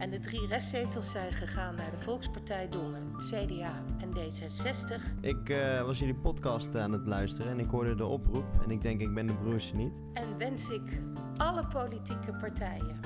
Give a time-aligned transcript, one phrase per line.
[0.00, 5.20] En de drie restzetels zijn gegaan naar de Volkspartij Dongen, CDA en D66.
[5.20, 8.44] Ik eh, was jullie podcast aan het luisteren en ik hoorde de oproep.
[8.64, 10.00] En ik denk, ik ben de broers niet.
[10.12, 11.00] En wens ik
[11.36, 13.00] alle politieke partijen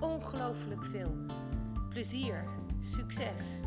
[0.00, 1.16] ongelooflijk veel
[1.88, 2.44] plezier,
[2.80, 3.60] succes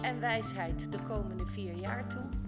[0.00, 2.45] en wijsheid de komende vier jaar toe.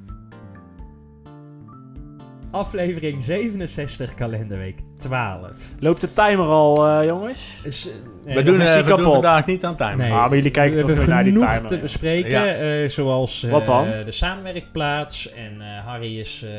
[2.51, 5.75] Aflevering 67, kalenderweek 12.
[5.81, 7.61] Loopt de timer al, eh, jongens?
[7.65, 9.13] Is, eh, Nee, we doen, is eh, die we doen kapot.
[9.13, 9.97] vandaag niet aan timer.
[9.97, 12.31] Nee, Ah, maar jullie kijken we toch hebben weer naar die genoeg timer, te bespreken,
[12.31, 12.55] Ja.
[12.83, 13.85] eh, zoals eh, Wat dan?
[14.05, 15.33] de samenwerkplaats.
[15.33, 16.51] En eh, Harry is eh,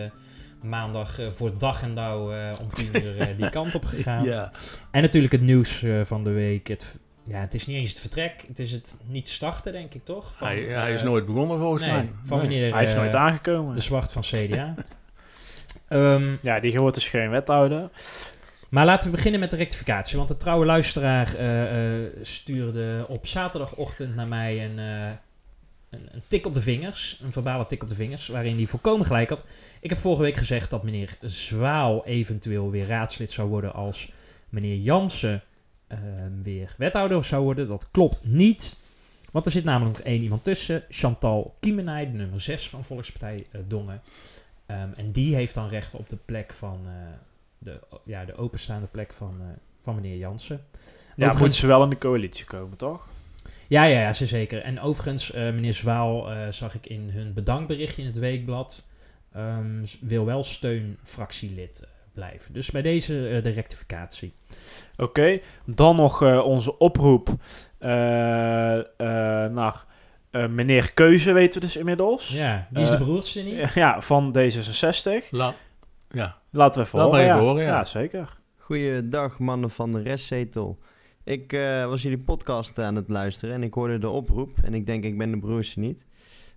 [0.69, 4.23] maandag eh, voor dag en dauw eh, om 10 uur eh, die kant op gegaan.
[4.23, 4.51] Ja.
[4.91, 6.67] En natuurlijk het nieuws eh, van de week.
[6.67, 10.03] Het, ja, het is niet eens het vertrek, het is het niet starten, denk ik
[10.05, 10.35] toch?
[10.35, 12.09] Van, Hij, hij is eh, nooit begonnen volgens nee, mij.
[12.23, 12.47] van Nee.
[12.47, 13.73] meneer Hij is eh, nooit aangekomen.
[13.73, 14.73] de Zwart van CDA.
[15.89, 17.89] Ehm, Ja, die wordt dus geen wethouder.
[18.69, 20.17] Maar laten we beginnen met de rectificatie.
[20.17, 25.11] Want de trouwe luisteraar eh, eh, stuurde op zaterdagochtend naar mij een, eh,
[25.89, 27.19] een, een tik op de vingers.
[27.23, 28.27] Een verbale tik op de vingers.
[28.27, 29.43] Waarin hij volkomen gelijk had.
[29.81, 33.73] Ik heb vorige week gezegd dat meneer Zwaal eventueel weer raadslid zou worden.
[33.73, 34.11] Als
[34.49, 35.43] meneer Jansen
[35.87, 35.97] eh,
[36.43, 37.67] weer wethouder zou worden.
[37.67, 38.77] Dat klopt niet.
[39.31, 40.83] Want er zit namelijk nog één iemand tussen.
[40.89, 44.01] Chantal Kiemenij, de nummer 6 van Volkspartij Dongen.
[44.69, 46.79] Ehm, en die heeft dan recht op de plek van...
[46.85, 46.91] eh,
[47.57, 49.45] de, ja, de openstaande plek van, eh,
[49.81, 50.55] van meneer Jansen.
[50.55, 50.81] Ja,
[51.15, 53.07] Overigens- moeten ze wel in de coalitie komen, toch?
[53.67, 54.61] ja, ja, ja, zeker.
[54.61, 58.89] En overigens, eh, meneer Zwaal, zag ik in hun bedankberichtje in het weekblad,
[59.33, 62.53] ehm, wil wel steunfractielid blijven.
[62.53, 64.33] Dus bij deze de rectificatie.
[64.97, 67.29] Oké, dan nog onze oproep
[67.77, 67.89] eh,
[69.47, 69.85] naar
[70.31, 72.27] eh, meneer Keuze, weten we dus inmiddels.
[72.29, 73.73] Ja, wie is de Eh, broertje niet?
[73.83, 75.29] Ja, van D66.
[75.29, 75.55] La-
[76.09, 76.37] ja.
[76.51, 77.41] Laten we even Laat horen, even ja.
[77.41, 77.69] horen, ja.
[77.77, 78.37] Ja, zeker.
[78.57, 80.79] Goeiedag mannen van de restzetel.
[81.23, 84.57] Ik eh, was jullie podcast aan het luisteren en ik hoorde de oproep.
[84.63, 86.05] En ik denk, ik ben de broers niet.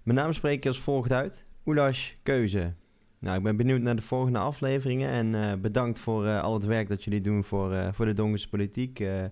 [0.02, 1.44] Mijn naam spreek ik als volgt uit.
[1.66, 2.72] Oelash Keuze.
[3.18, 5.10] Nou, ik ben benieuwd naar de volgende afleveringen.
[5.10, 8.12] En eh, bedankt voor eh, al het werk dat jullie doen voor, eh, voor de
[8.12, 9.00] Dongense politiek.
[9.00, 9.24] Eh,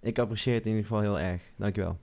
[0.00, 1.42] ik apprecieer het in ieder geval heel erg.
[1.56, 1.98] Dankjewel.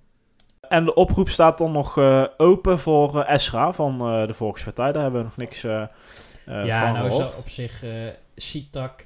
[0.71, 4.91] En de oproep staat dan nog eh, open voor eh, Esra van eh, de Volkspartij.
[4.91, 7.31] Daar hebben we nog niks eh eh, ja, van nou is gehoord.
[7.33, 7.89] dat op zich eh
[8.35, 9.05] Sitak,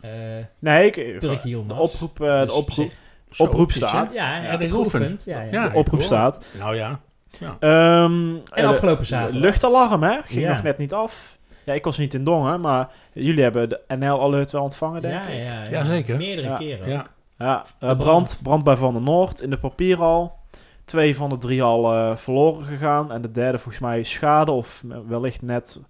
[0.00, 0.10] eh
[0.58, 2.68] Nee, ik, Turk de oproep, eh, Dus de op
[3.48, 4.14] oproep, Zo, staat.
[4.14, 4.58] Ja, ja, Ja.
[5.24, 5.42] Ja, ja.
[5.50, 6.44] Ja, de oproep staat.
[6.58, 7.00] Nou ja.
[7.40, 9.40] Ehm, En eh, afgelopen zaterdag.
[9.42, 10.18] Luchtalarm, hè?
[10.24, 10.52] Ging Ja.
[10.52, 11.36] nog net niet af.
[11.64, 15.30] Ja, ik was niet in Dongen, maar jullie hebben de NL-alert wel ontvangen, denk ja,
[15.30, 15.36] ik.
[15.46, 16.16] ja, ja, Jazeker.
[16.16, 16.54] Meerdere Ja.
[16.56, 16.98] keren Ja.
[16.98, 17.12] ook.
[17.38, 17.96] Ja, eh, De brand.
[17.96, 18.40] brand.
[18.42, 20.37] brand, bij Van der Noord in de papierhal.
[20.88, 23.12] Twee van de drie al eh, verloren gegaan.
[23.12, 25.80] En de derde volgens mij schade of wellicht net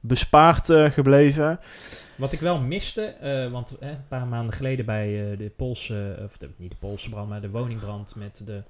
[0.00, 1.60] bespaard eh, gebleven.
[2.16, 6.18] Wat ik wel miste, eh, want eh, een paar maanden geleden bij eh, de Poolse,
[6.24, 8.62] of de, niet de Poolse brand, maar de woningbrand met de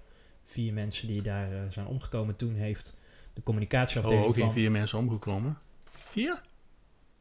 [0.44, 2.98] vier mensen die daar eh, zijn omgekomen, toen heeft
[3.34, 4.52] de communicatieafdeling Oh, ook in van...
[4.52, 5.58] vier mensen omgekomen.
[5.90, 6.40] Vier?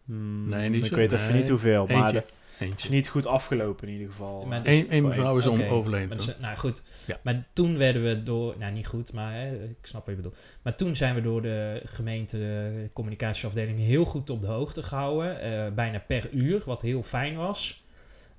[0.05, 0.95] Hmm, Nee, niet ik zo.
[0.95, 2.25] weet even Nee, niet hoeveel, maar Eentje.
[2.61, 2.89] Eentje.
[2.89, 4.45] niet goed afgelopen in ieder geval.
[4.45, 6.17] Maar dus- Eén één mevrouw is om, Oké, overleden.
[6.17, 7.19] Dus, nou goed, Ja.
[7.23, 10.37] maar toen werden we door, nou niet goed, maar hè, ik snap wat je bedoelt.
[10.61, 15.41] Maar toen zijn we door de gemeente de communicatieafdeling heel goed op de hoogte gehouden,
[15.41, 17.83] eh, bijna per uur, wat heel fijn was.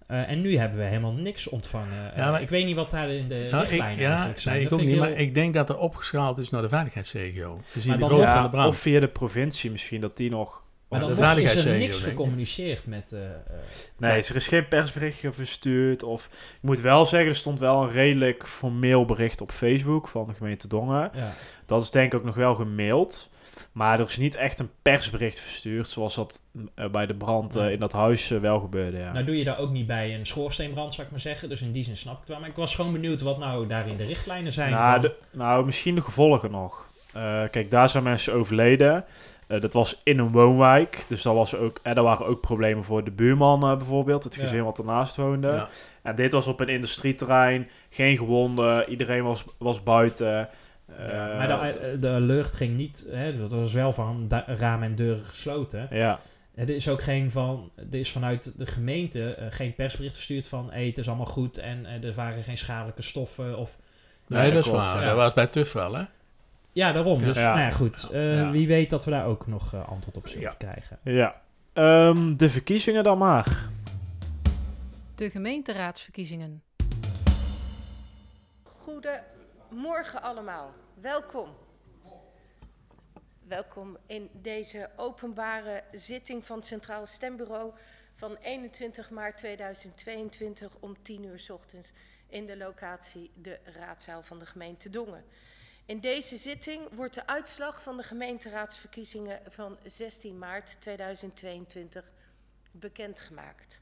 [0.06, 2.10] Eh, en nu hebben we helemaal niks ontvangen.
[2.12, 4.38] Eh, Ja, maar- ik weet niet wat daar in de Nou, ik, richtlijnen ja, eigenlijk
[4.40, 4.56] zijn.
[4.56, 7.60] nee, ik ook niet, heel- maar ik denk dat er opgeschaald is naar de veiligheidsregio.
[7.66, 8.68] Gezien Maar de dan de ja, brand.
[8.68, 10.64] of via de provincie misschien, dat die nog...
[10.92, 13.12] Maar dan is er veiligheidsregio, niks gecommuniceerd met...
[13.12, 13.20] eh,
[13.98, 16.02] Nee, er is geen persberichtje verstuurd.
[16.02, 20.26] Of, ik moet wel zeggen, er stond wel een redelijk formeel bericht op Facebook van
[20.26, 21.10] de gemeente Dongen.
[21.14, 21.32] ja.
[21.66, 23.30] Dat is denk ik ook nog wel gemaild.
[23.72, 26.40] Maar er is niet echt een persbericht verstuurd, zoals dat
[26.74, 28.96] eh, bij de brand in dat huis wel gebeurde.
[28.98, 29.12] Ja.
[29.12, 31.48] Nou doe je daar ook niet bij een schoorsteenbrand, zou ik maar zeggen.
[31.48, 32.40] Dus in die zin snap ik het wel.
[32.40, 34.70] Maar ik was gewoon benieuwd wat nou daarin de richtlijnen zijn.
[34.70, 36.90] nou, van- de- nou, misschien de gevolgen nog.
[37.50, 39.04] Kijk, daar zijn mensen overleden.
[39.52, 41.04] Eh, dat was in een woonwijk.
[41.08, 44.24] Dus daar, was ook, eh, daar waren ook problemen voor de buurman eh, bijvoorbeeld.
[44.24, 44.40] Het Ja.
[44.40, 45.48] gezin wat ernaast woonde.
[45.48, 45.68] Ja.
[46.02, 47.68] En dit was op een industrieterrein.
[47.90, 48.88] Geen gewonden.
[48.88, 50.48] Iedereen was, was buiten.
[50.98, 53.06] Eh, Ja, maar de, de alert ging niet...
[53.10, 55.86] Hè, dat was wel van ramen en deuren gesloten.
[55.90, 56.18] ja.
[56.54, 57.70] Er is ook geen van...
[57.90, 60.68] Er is vanuit de gemeente eh, geen persbericht verstuurd van...
[60.70, 63.78] Hey, het is allemaal goed en eh, er waren geen schadelijke stoffen of...
[64.26, 65.00] Nee, dat is waar.
[65.00, 65.06] ja.
[65.06, 66.02] Dat was bij TUF wel, hè?
[66.72, 67.22] Ja, daarom.
[67.22, 67.46] Dus Ja.
[67.48, 68.08] nou ja, goed.
[68.12, 68.50] Eh, Ja.
[68.50, 70.54] Wie weet dat we daar ook nog eh, antwoord op zullen Ja.
[70.58, 70.98] krijgen.
[71.02, 71.40] Ja.
[71.72, 73.68] Ehm, de verkiezingen dan maar.
[75.14, 76.62] De gemeenteraadsverkiezingen.
[78.62, 81.48] Goedemorgen allemaal, welkom.
[83.48, 87.72] Welkom in deze openbare zitting van het Centraal Stembureau
[88.12, 91.92] van 21 maart 2022 om 10 uur 's ochtends
[92.28, 95.24] in de locatie de raadzaal van de gemeente Dongen.
[95.86, 102.04] In deze zitting wordt de uitslag van de gemeenteraadsverkiezingen van 16 maart 2022
[102.72, 103.80] bekendgemaakt.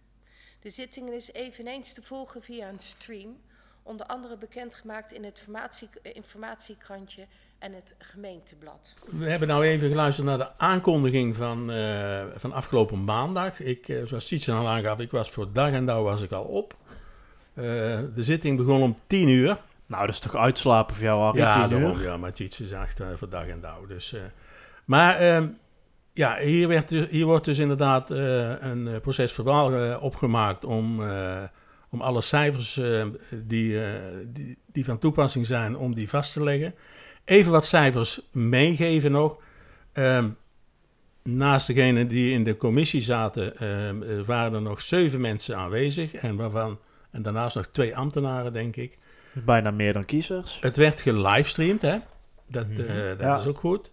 [0.61, 3.37] De zitting is eveneens te volgen via een stream,
[3.83, 7.27] onder andere bekendgemaakt in het informatie, informatiekrantje
[7.59, 8.95] en het gemeenteblad.
[9.11, 13.61] We hebben nou even geluisterd naar de aankondiging van, eh, van afgelopen maandag.
[13.61, 16.45] Ik, eh, zoals Tietje al aangaf, ik was voor dag en dauw was ik al
[16.45, 16.77] op.
[17.55, 17.65] Eh,
[18.15, 19.59] de zitting begon om 10 uur.
[19.91, 21.39] Nou, dat is toch uitslapen voor jou, Harry?
[21.39, 23.87] ja, daarom, ja, maar Tietje is echt eh, voor dag en dauw.
[23.87, 24.21] Dus, eh,
[24.85, 25.47] maar ehm,
[26.13, 31.03] ja, hier, werd, dus- hier wordt dus inderdaad eh, een proces verbaal opgemaakt om,
[31.91, 33.81] om alle cijfers eh, die,
[34.27, 36.75] die, die van toepassing zijn, om die vast te leggen.
[37.25, 39.37] Even wat cijfers meegeven nog.
[39.93, 40.29] Ehm,
[41.23, 46.15] naast degene die in de commissie zaten, ehm, waren er nog zeven mensen aanwezig.
[46.15, 46.79] En, waarvan,
[47.11, 48.99] en daarnaast nog twee ambtenaren, denk ik.
[49.33, 50.59] Bijna meer dan kiezers.
[50.61, 51.97] Het werd gelivestreamd, hè?
[52.49, 52.81] Dat, Mhm.
[52.81, 53.39] eh, dat Ja.
[53.39, 53.91] is ook goed.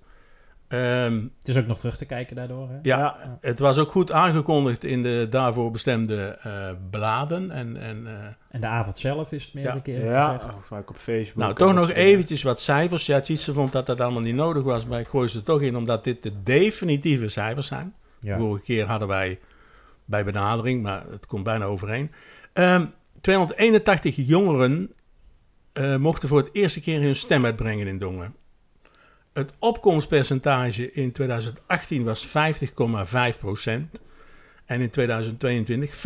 [0.68, 2.70] Ehm, Het is ook nog terug te kijken daardoor.
[2.70, 2.76] Hè?
[2.82, 3.38] ja, Ja.
[3.42, 7.52] het was ook goed aangekondigd in de daarvoor bestemde eh, bladen.
[7.52, 8.14] En, en, eh,
[8.52, 9.82] En de avond zelf is het meerdere Ja.
[9.82, 10.64] keren Ja, gezegd.
[10.66, 11.44] vaak op Facebook.
[11.44, 13.06] nou, toch nog eventjes wat cijfers.
[13.06, 15.62] Ja, Tjitse vond dat dat allemaal niet nodig was, maar ik gooi ze er toch
[15.62, 17.94] in, omdat dit de definitieve cijfers zijn.
[18.20, 18.38] Ja.
[18.38, 19.40] Vorige keer hadden wij
[20.06, 22.12] bij benadering, maar het komt bijna overeen.
[22.54, 22.86] Ehm
[23.22, 24.92] 281 jongeren
[25.78, 28.36] eh, mochten voor het eerste keer hun stem uitbrengen in Dongen.
[29.34, 32.32] Het opkomstpercentage in 2018 was 50,5%
[34.66, 36.00] en in 2022 45%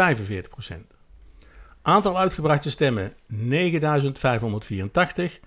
[1.82, 5.40] Aantal uitgebrachte stemmen 9584,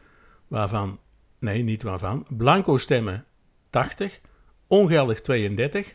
[0.49, 0.99] waarvan,
[1.39, 3.25] nee niet waarvan, blanco stemmen
[3.71, 4.21] 80,
[4.67, 5.95] ongeldig 32.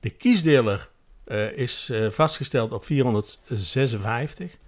[0.00, 0.90] De kiesdeler
[1.24, 4.58] eh, is eh, vastgesteld op 456.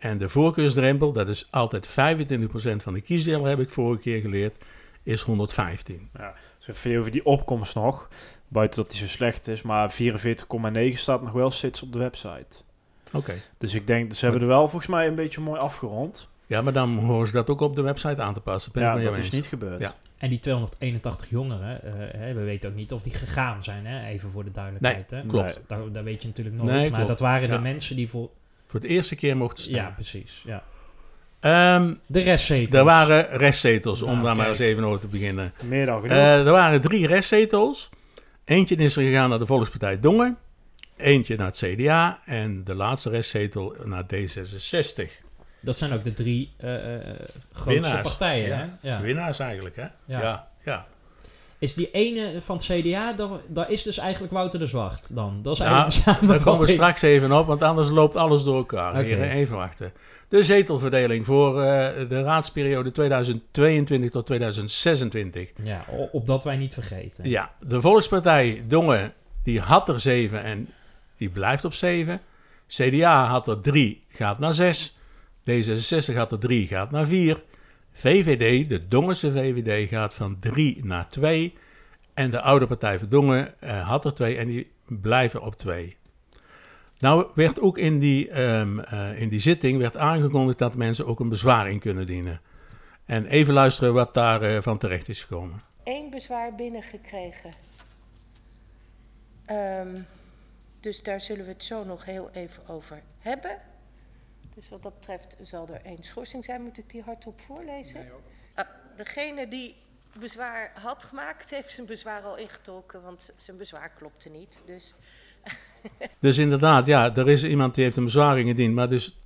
[0.00, 1.92] En de voorkeursdrempel, dat is altijd 25%
[2.76, 4.64] van de kiesdeler, heb ik vorige keer geleerd,
[5.02, 6.08] is 115.
[6.58, 8.08] Dus even over die opkomst nog.
[8.48, 12.46] Buiten dat die zo slecht is, maar 44,9 staat nog wel steeds op de website.
[13.12, 13.34] Oké.
[13.58, 16.28] Dus ik denk, ze hebben er wel volgens mij een beetje mooi afgerond.
[16.46, 18.72] Ja, maar dan horen ze dat ook op de website aan te passen.
[18.72, 19.80] Ben ik Ja, dat is niet gebeurd.
[19.80, 19.94] Ja.
[20.18, 24.06] En die 281 jongeren, eh, hè, we weten ook niet of die gegaan zijn, hè?
[24.08, 25.10] even voor de duidelijkheid.
[25.10, 25.22] hè?
[25.26, 25.44] klopt.
[25.44, 25.54] Nee.
[25.66, 26.70] Daar, daar weet je natuurlijk nooit.
[26.70, 27.06] Nee, maar klopt.
[27.08, 27.56] dat waren Ja.
[27.56, 28.30] de mensen die voor...
[28.70, 29.94] Voor het eerste keer mochten Ja, stemmen.
[29.94, 30.42] precies.
[30.46, 30.62] Ja.
[31.40, 32.74] Ehm, De restzetels.
[32.76, 35.52] er waren restzetels, om Nou, daar maar eens even over te beginnen.
[35.64, 36.16] Meer dan genoeg.
[36.16, 37.88] Eh, er waren drie restzetels.
[38.44, 40.36] Eentje is er gegaan naar de Volkspartij Dongen.
[40.96, 42.20] Eentje naar het CDA.
[42.26, 45.10] En de laatste restzetel naar D66.
[45.60, 46.68] Dat zijn ook de drie eh,
[47.52, 48.02] grootste Winnaars.
[48.02, 48.48] partijen.
[48.48, 48.68] Ja.
[48.80, 48.88] Hè?
[48.88, 49.00] Ja.
[49.00, 49.82] Winnaars eigenlijk, hè?
[49.82, 50.20] Ja.
[50.20, 50.48] ja.
[50.64, 50.86] ja.
[51.60, 53.14] Is die ene van het CDA,
[53.48, 55.38] daar, is dus eigenlijk Wouter de Zwart dan.
[55.42, 58.44] Dat is Ja, eigenlijk de Daar komen we straks even op, want anders loopt alles
[58.44, 58.96] door elkaar.
[58.96, 59.92] Heren, even wachten.
[60.28, 65.48] De zetelverdeling voor eh, de raadsperiode 2022 tot 2026.
[65.62, 67.28] Ja, opdat wij niet vergeten.
[67.28, 69.12] Ja, de Volkspartij Dongen,
[69.42, 70.68] die had er zeven en
[71.16, 72.20] die blijft op zeven.
[72.68, 74.94] CDA had er drie, gaat naar zes.
[75.50, 77.42] D66 had er drie, gaat naar vier.
[77.92, 81.54] VVD, de Dongense VVD, gaat van drie naar twee.
[82.14, 85.96] En de oude Partij voor Dongen eh, had er twee en die blijven op twee.
[86.98, 91.20] Nou werd ook in die, ehm, eh, in die zitting werd aangekondigd dat mensen ook
[91.20, 92.40] een bezwaar in kunnen dienen.
[93.04, 95.62] En even luisteren wat daar eh, van terecht is gekomen.
[95.84, 97.52] Eén bezwaar binnengekregen.
[99.46, 100.00] Ehm,
[100.80, 103.69] dus daar zullen we het zo nog heel even over hebben.
[104.60, 106.62] Dus wat dat betreft zal er één schorsing zijn.
[106.62, 108.06] Moet ik die hardop voorlezen?
[108.54, 109.76] Ah, degene die
[110.18, 114.62] bezwaar had gemaakt, heeft zijn bezwaar al ingetrokken, want zijn bezwaar klopte niet.
[114.64, 114.94] Dus
[116.18, 119.16] Dus inderdaad, ja, er is iemand die heeft een bezwaar ingediend, maar dus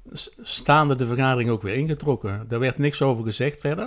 [0.43, 2.49] staande de vergadering ook weer ingetrokken.
[2.49, 3.87] Daar werd niks over gezegd verder.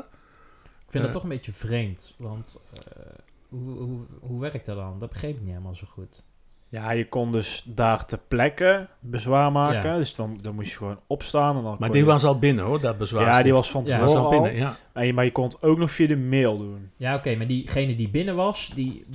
[0.64, 1.12] Ik vind het Eh.
[1.12, 2.80] toch een beetje vreemd, want eh,
[3.50, 5.00] hoe, hoe, hoe werkt dat dan?
[5.00, 6.24] Dat begreep ik niet helemaal zo goed.
[6.70, 9.90] Ja, je kon dus daar ter plekke bezwaar maken.
[9.90, 9.98] Ja.
[9.98, 11.58] Dus dan, dan moest je gewoon opstaan.
[11.58, 13.24] En dan Maar die je- was al binnen hoor, dat bezwaar.
[13.26, 13.88] Ja, die was van Ja.
[13.88, 14.30] tevoren was al al.
[14.42, 14.76] binnen, ja.
[14.94, 16.90] En je- maar je kon het ook nog via de mail doen.
[16.98, 19.06] Ja, oké, maar diegene die binnen was, die,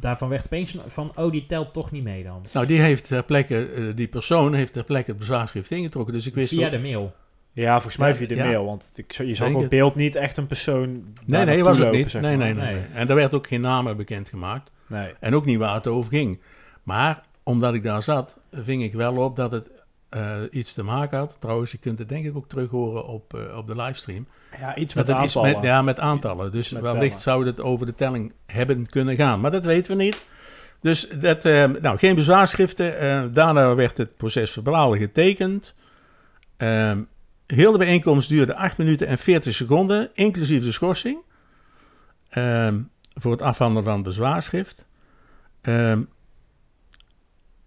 [0.00, 2.42] daarvan werd opeens van, oh, die telt toch niet mee dan.
[2.52, 6.14] Nou, die heeft ter plekke, eh, die persoon heeft ter plekke het bezwaarschrift ingetrokken.
[6.14, 7.14] Dus ik wist Via de mail.
[7.52, 8.44] Ja, volgens mij Ja, via de ja.
[8.44, 11.76] mail, want ik, je zag op beeld niet echt een persoon Nee, daar nee, was
[11.76, 12.10] het lopen, niet.
[12.10, 12.46] zeg Nee, maar.
[12.46, 12.74] nee, nee, Nee.
[12.74, 12.84] nee.
[12.94, 14.70] En er werd ook geen namen bekendgemaakt.
[14.86, 15.08] nee.
[15.20, 16.38] En ook niet waar het over ging.
[16.86, 19.70] Maar omdat ik daar zat, ving ik wel op dat het
[20.08, 21.36] eh, iets te maken had.
[21.40, 24.26] Trouwens, je kunt het denk ik ook terug horen op, eh, op de livestream.
[24.58, 25.52] Ja, iets met iets aantallen.
[25.52, 26.52] met, ja, met aantallen.
[26.52, 27.20] Dus Met wellicht tellen.
[27.20, 29.40] zou het over de telling hebben kunnen gaan.
[29.40, 30.24] Maar dat weten we niet.
[30.80, 33.32] Dus dat, eh, nou, geen bezwaarschriften.
[33.32, 35.74] Daarna werd het proces verbaal getekend.
[36.56, 37.02] Ehm,
[37.46, 41.18] heel de bijeenkomst duurde 8 minuten en 40 seconden, inclusief de schorsing.
[42.28, 42.78] Ehm,
[43.14, 44.84] voor het afhandelen van het bezwaarschrift.
[45.60, 46.02] Ehm,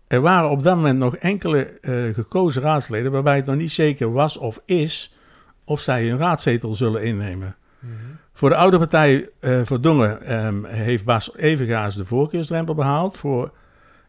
[0.09, 4.11] er waren op dat moment nog enkele eh, gekozen raadsleden waarbij het nog niet zeker
[4.11, 5.15] was of is
[5.63, 7.55] of zij hun raadzetel zullen innemen.
[7.79, 7.93] Mhm.
[8.33, 13.17] Voor de oude partij eh voor Dongen ehm, heeft Bas Evengaas de voorkeursdrempel behaald.
[13.17, 13.51] Voor,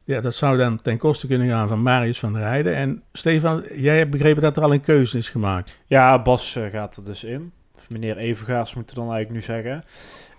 [0.04, 2.74] ja, dat zou dan ten koste kunnen gaan van Marius van der Heijden.
[2.74, 5.80] En Stefan, jij hebt begrepen dat er al een keuze is gemaakt.
[5.86, 7.52] Ja, Bas eh, gaat er dus in.
[7.76, 9.84] Of meneer Evengaars moet ik dan eigenlijk nu zeggen.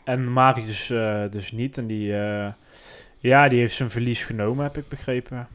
[0.04, 0.88] En Marius
[1.32, 1.78] dus niet.
[1.78, 2.14] En die,
[3.22, 5.48] ja, die heeft zijn verlies genomen, heb ik begrepen.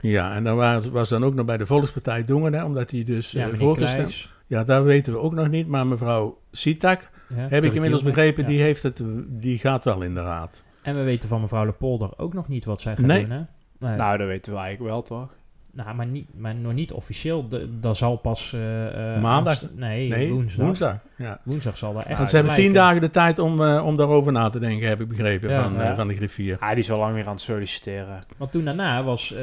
[0.00, 3.04] Ja, en dan was, was dan ook nog bij de Volkspartij Dongen, hè, omdat hij
[3.04, 4.32] dus Ja, eh, Kleijs.
[4.46, 5.66] Ja, dat weten we ook nog niet.
[5.66, 8.48] Maar mevrouw Sitak, Ja, heb ik inmiddels begrepen, Ja.
[8.48, 10.62] die, heeft het, die gaat wel in de raad.
[10.82, 13.20] En we weten van mevrouw Lepolder ook nog niet wat zij gaat Nee.
[13.20, 13.40] doen, hè?
[13.78, 13.96] Nee.
[13.96, 15.36] Nou, dat weten we eigenlijk wel, toch?
[15.76, 17.48] Nou, maar, niet, maar nog niet officieel.
[17.48, 18.52] De, dat zal pas...
[18.52, 19.62] eh, eh, Maandag?
[19.74, 20.64] nee, Nee, woensdag.
[20.64, 20.96] woensdag.
[21.16, 21.40] Ja.
[21.42, 24.32] Woensdag zal daar echt Want ze hebben tien dagen de tijd om, eh, om daarover
[24.32, 25.62] na te denken, heb ik begrepen, Ja.
[25.62, 25.94] van, eh, Ja.
[25.94, 26.56] van de griffier.
[26.58, 28.24] Ah, die is al lang weer aan het solliciteren.
[28.36, 29.34] Want toen daarna was,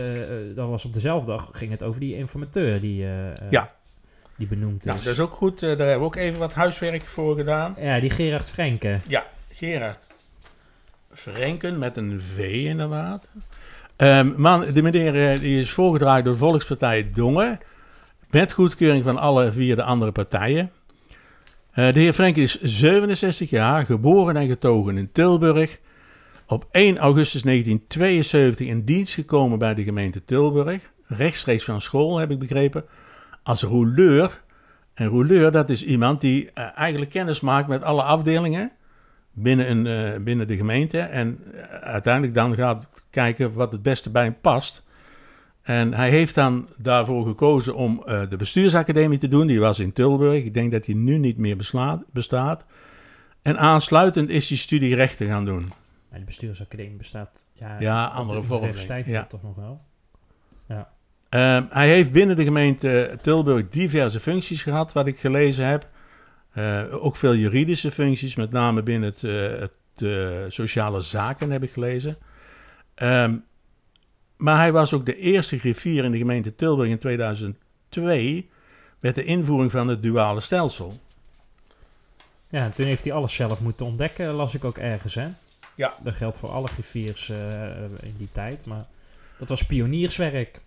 [0.56, 3.70] dat was op dezelfde dag, ging het over die informateur die, eh, eh, Ja.
[4.38, 5.04] die benoemd Nou, is.
[5.04, 5.60] dat is ook goed.
[5.60, 7.76] daar hebben we ook even wat huiswerk voor gedaan.
[7.80, 9.00] Ja, die Gerard Frenke.
[9.08, 10.00] Ja, Gerard
[11.14, 13.28] Frenken met een V inderdaad.
[14.02, 17.60] Ehm man, de meneer eh, die is voorgedragen door de Volkspartij Dongen.
[18.30, 20.72] Met goedkeuring van alle vier de andere partijen.
[21.72, 25.80] Eh, de heer Frenken is 67 jaar, geboren en getogen in Tilburg.
[26.48, 30.92] Op 1 augustus 1972 in dienst gekomen bij de gemeente Tilburg.
[31.08, 32.86] Rechtstreeks van school, heb ik begrepen.
[33.44, 34.42] Als rouleur.
[34.94, 38.72] En rouleur, dat is iemand die eh, eigenlijk kennis maakt met alle afdelingen
[39.32, 41.00] binnen, een, eh, binnen de gemeente.
[41.00, 44.84] En eh, uiteindelijk dan gaat kijken wat het beste bij hem past.
[45.62, 49.48] En hij heeft dan daarvoor gekozen om eh, de bestuursacademie te doen.
[49.48, 50.44] Die was in Tilburg.
[50.44, 52.66] Ik denk dat die nu niet meer beslaat, bestaat.
[53.42, 55.74] En aansluitend is hij studie rechten gaan doen.
[56.10, 57.46] Maar de bestuursacademie bestaat...
[57.54, 59.26] Ja, Ja, andere universiteit ja.
[59.26, 59.82] toch nog wel.
[61.30, 65.86] Ehm, hij heeft binnen de gemeente Tilburg diverse functies gehad, wat ik gelezen heb.
[66.52, 71.64] Eh, ook veel juridische functies, met name binnen het, eh, het eh, sociale zaken heb
[71.64, 72.18] ik gelezen.
[72.94, 73.36] Ehm,
[74.38, 78.50] maar hij was ook de eerste griffier in de gemeente Tilburg in 2002
[79.00, 81.00] met de invoering van het duale stelsel.
[82.50, 85.28] Ja, en toen heeft hij alles zelf moeten ontdekken, las ik ook ergens, hè?
[85.76, 85.94] Ja.
[86.04, 87.30] Dat geldt voor alle griffiers
[88.02, 88.86] in die tijd, maar
[89.38, 90.62] dat was pionierswerk.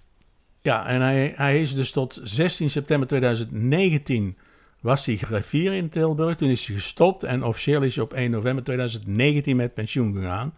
[0.63, 4.37] Ja, en hij, hij is dus tot 16 september 2019
[4.85, 6.37] was hij griffier in Tilburg.
[6.37, 10.55] Toen is hij gestopt en officieel is hij op 1 november 2019 met pensioen gegaan.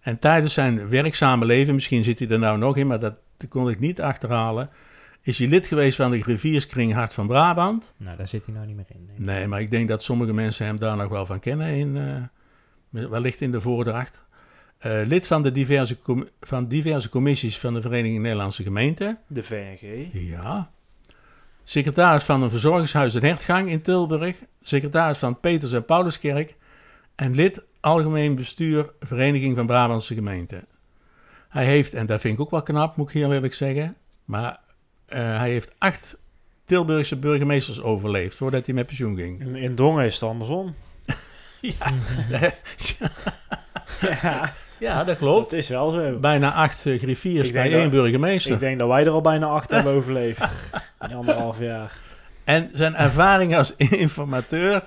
[0.00, 3.14] En tijdens zijn werkzame leven, misschien zit hij er nou nog in, maar dat
[3.48, 4.70] kon ik niet achterhalen,
[5.22, 7.94] is hij lid geweest van de grifierskring Hart van Brabant.
[7.96, 9.06] Nou, daar zit hij nou niet meer in.
[9.06, 9.24] denk ik.
[9.24, 13.10] Nee, maar ik denk dat sommige mensen hem daar nog wel van kennen, in, eh,
[13.10, 14.22] wellicht in de voordracht.
[14.78, 15.98] Eh, lid van, de diverse
[16.40, 19.18] van diverse commissies van de Vereniging Nederlandse Gemeenten.
[19.26, 20.08] De VNG.
[20.12, 20.70] Ja.
[21.64, 24.36] Secretaris van een verzorgingshuis in Hertgang in Tilburg.
[24.62, 26.56] Secretaris van Peters en Pauluskerk.
[27.14, 30.64] En lid Algemeen Bestuur Vereniging van Brabantse Gemeenten.
[31.48, 33.96] Hij heeft, en dat vind ik ook wel knap, moet ik heel eerlijk zeggen.
[34.24, 34.60] Maar
[35.06, 36.16] eh, hij heeft acht
[36.64, 39.40] Tilburgse burgemeesters overleefd voordat hij met pensioen ging.
[39.40, 40.74] In, in Dongen is het andersom.
[41.60, 41.92] Ja,
[42.40, 42.54] ja,
[44.00, 45.50] ja dat klopt.
[45.50, 46.18] dat is wel zo.
[46.18, 48.52] Bijna acht eh, griffiers bij één dat- burgemeester.
[48.52, 50.72] Ik denk dat wij er al bijna acht hebben overleefd.
[51.08, 51.98] In anderhalf jaar.
[52.44, 54.82] En zijn ervaring als informateur.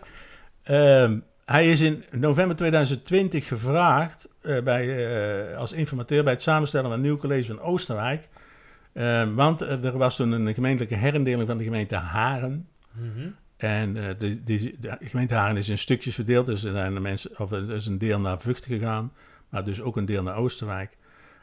[0.64, 5.08] ehm, hij is in november 2020 gevraagd eh, bij,
[5.52, 8.28] eh, als informateur bij het samenstellen van een nieuw college van Oosterwijk.
[8.94, 12.68] Ehm, want er was toen een gemeentelijke herindeling van de gemeente Haren.
[12.92, 13.28] Mhm.
[13.58, 16.46] En de, die- de gemeente Haren is in stukjes verdeeld.
[16.46, 19.12] Dus er, zijn de mensen, of er is een deel naar Vught gegaan,
[19.54, 20.98] maar dus ook een deel naar Oosterwijk.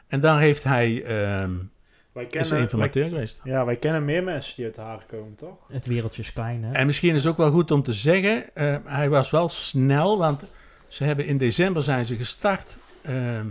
[0.07, 1.51] En daar heeft hij, ehm
[2.11, 3.41] Wij is wij, informateur geweest.
[3.43, 5.57] ja, wij kennen meer mensen die uit haar komen, toch?
[5.67, 6.73] Het wereldje is klein, hè?
[6.73, 10.17] En misschien is het ook wel goed om te zeggen, eh, hij was wel snel,
[10.17, 10.43] want
[10.87, 13.47] ze hebben in december zijn ze gestart ehm,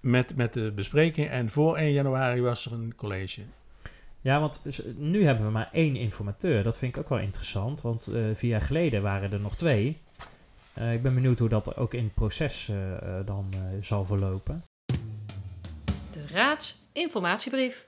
[0.00, 3.40] met, met de bespreking en voor 1 januari was er een college.
[4.20, 4.62] Ja, want
[4.96, 6.62] nu hebben we maar één informateur.
[6.62, 10.00] Dat vind ik ook wel interessant, want eh, vier jaar geleden waren er nog twee.
[10.76, 14.04] Eh, ik ben benieuwd hoe dat ook in het proces eh, eh, dan eh, zal
[14.04, 14.64] verlopen.
[16.12, 17.86] De raadsinformatiebrief.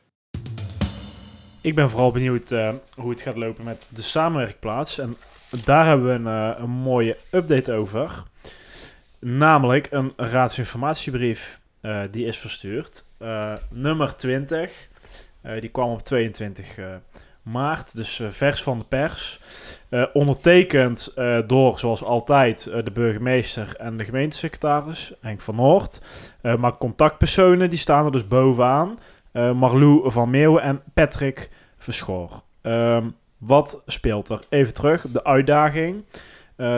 [1.60, 4.98] Ik ben vooral benieuwd eh, hoe het gaat lopen met de samenwerkplaats.
[4.98, 5.16] En
[5.64, 8.22] daar hebben we een, eh, een mooie update over.
[9.18, 11.60] Namelijk een raadsinformatiebrief.
[11.80, 13.04] eh, die is verstuurd.
[13.18, 14.88] Eh, nummer 20.
[15.40, 16.94] Eh, die kwam op 22 eh,
[17.42, 17.96] maart.
[17.96, 19.40] Dus eh, vers van de pers.
[19.88, 25.12] Eh, ondertekend eh, door, zoals altijd, de burgemeester en de gemeentesecretaris.
[25.20, 26.02] Henk van Noord.
[26.58, 28.98] Maar contactpersonen die staan er dus bovenaan.
[29.32, 32.42] Marlou van Meeuwen en Patrick Verschoor.
[32.62, 34.40] Ehm, wat speelt er?
[34.48, 35.06] Even terug.
[35.08, 36.04] De uitdaging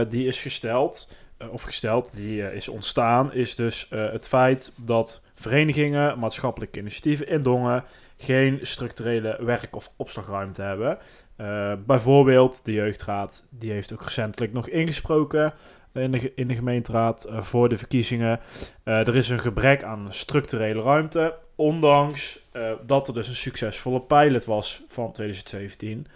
[0.08, 1.12] die is gesteld,
[1.50, 7.84] of gesteld, die is ontstaan, is dus het feit dat verenigingen, maatschappelijke initiatieven in Dongen
[8.20, 10.98] geen structurele werk- of opslagruimte hebben.
[11.36, 15.52] Eh, bijvoorbeeld de Jeugdraad, die heeft ook recentelijk nog ingesproken
[15.92, 18.40] in de, in de gemeenteraad eh, voor de verkiezingen.
[18.82, 22.48] Eh, er is een gebrek aan structurele ruimte, ondanks
[22.86, 26.06] dat er dus een succesvolle pilot was van 2017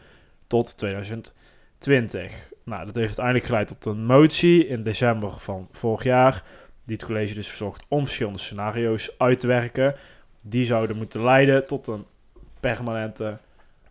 [0.47, 2.53] tot 2020.
[2.65, 6.43] Nou, dat heeft uiteindelijk geleid tot een motie in december van vorig jaar,
[6.85, 9.95] die het college dus verzocht om verschillende scenario's uit te werken.
[10.47, 12.05] Die zouden moeten leiden tot een
[12.61, 13.39] permanente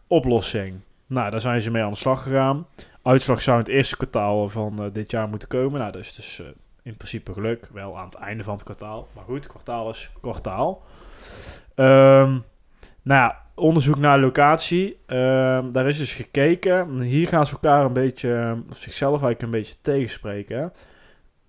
[0.08, 0.80] oplossing.
[1.08, 2.68] Nou, daar zijn ze mee aan de slag gegaan.
[3.02, 5.80] Uitslag zou in het eerste kwartaal van eh, dit jaar moeten komen.
[5.80, 6.46] Nou, dat is dus eh,
[6.84, 7.70] in principe geluk.
[7.74, 9.08] Wel aan het einde van het kwartaal.
[9.16, 10.82] Maar goed, kwartaal is kwartaal.
[11.76, 12.32] Ehm,
[13.02, 15.00] nou ja, onderzoek naar locatie.
[15.06, 17.02] Ehm, daar is dus gekeken.
[17.02, 20.74] Hier gaan ze elkaar een beetje, eh, of zichzelf eigenlijk een beetje tegenspreken.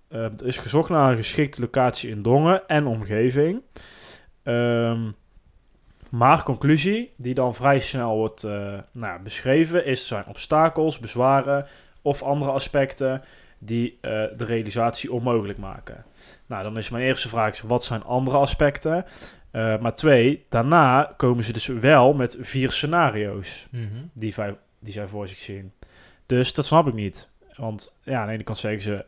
[0.07, 3.61] Ehm, er is gezocht naar een geschikte locatie in Dongen en omgeving.
[4.45, 5.11] Ehm,
[6.09, 11.67] maar conclusie, die dan vrij snel wordt eh, nou, beschreven, is er zijn obstakels, bezwaren
[12.01, 13.23] of andere aspecten
[13.59, 16.05] die eh, de realisatie onmogelijk maken.
[16.45, 19.05] Nou, dan is mijn eerste vraag, is, wat zijn andere aspecten?
[19.51, 23.83] Eh, maar twee, daarna komen ze dus wel met vier scenario's Mhm.
[24.13, 24.33] die,
[24.79, 25.71] die zij voor zich zien.
[26.25, 27.29] Dus dat snap ik niet.
[27.55, 29.05] Want ja, aan de ene kant zeggen ze,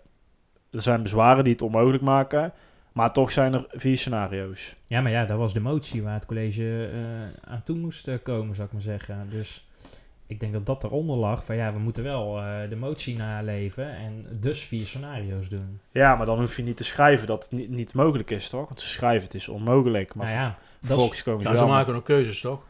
[0.72, 2.54] er zijn bezwaren die het onmogelijk maken,
[2.98, 4.76] maar toch zijn er vier scenario's.
[4.88, 8.16] Ja, maar ja, dat was de motie waar het college eh, aan toe moest eh,
[8.24, 9.28] komen, zou ik maar zeggen.
[9.30, 9.68] Dus
[10.28, 13.96] ik denk dat dat eronder lag van ja, we moeten wel eh, de motie naleven
[13.96, 15.80] en dus vier scenario's doen.
[15.92, 18.68] Ja, maar dan hoef je niet te schrijven dat het niet, niet mogelijk is, toch?
[18.68, 21.56] Want ze schrijven het is onmogelijk, maar nou ja, dat is, vervolgens komen ze Ja,
[21.56, 21.74] ze wel...
[21.74, 22.64] maken nog keuzes, toch?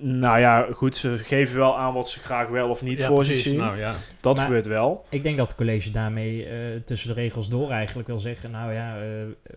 [0.00, 3.16] Nou ja, goed, ze geven wel aan wat ze graag wel of niet ja, voor
[3.16, 3.42] precies.
[3.42, 3.60] zich zien.
[3.60, 5.04] Nou ja, dat Maar- gebeurt wel.
[5.10, 8.72] ik denk dat het college daarmee eh, tussen de regels door eigenlijk wil zeggen, nou
[8.72, 9.02] ja, eh,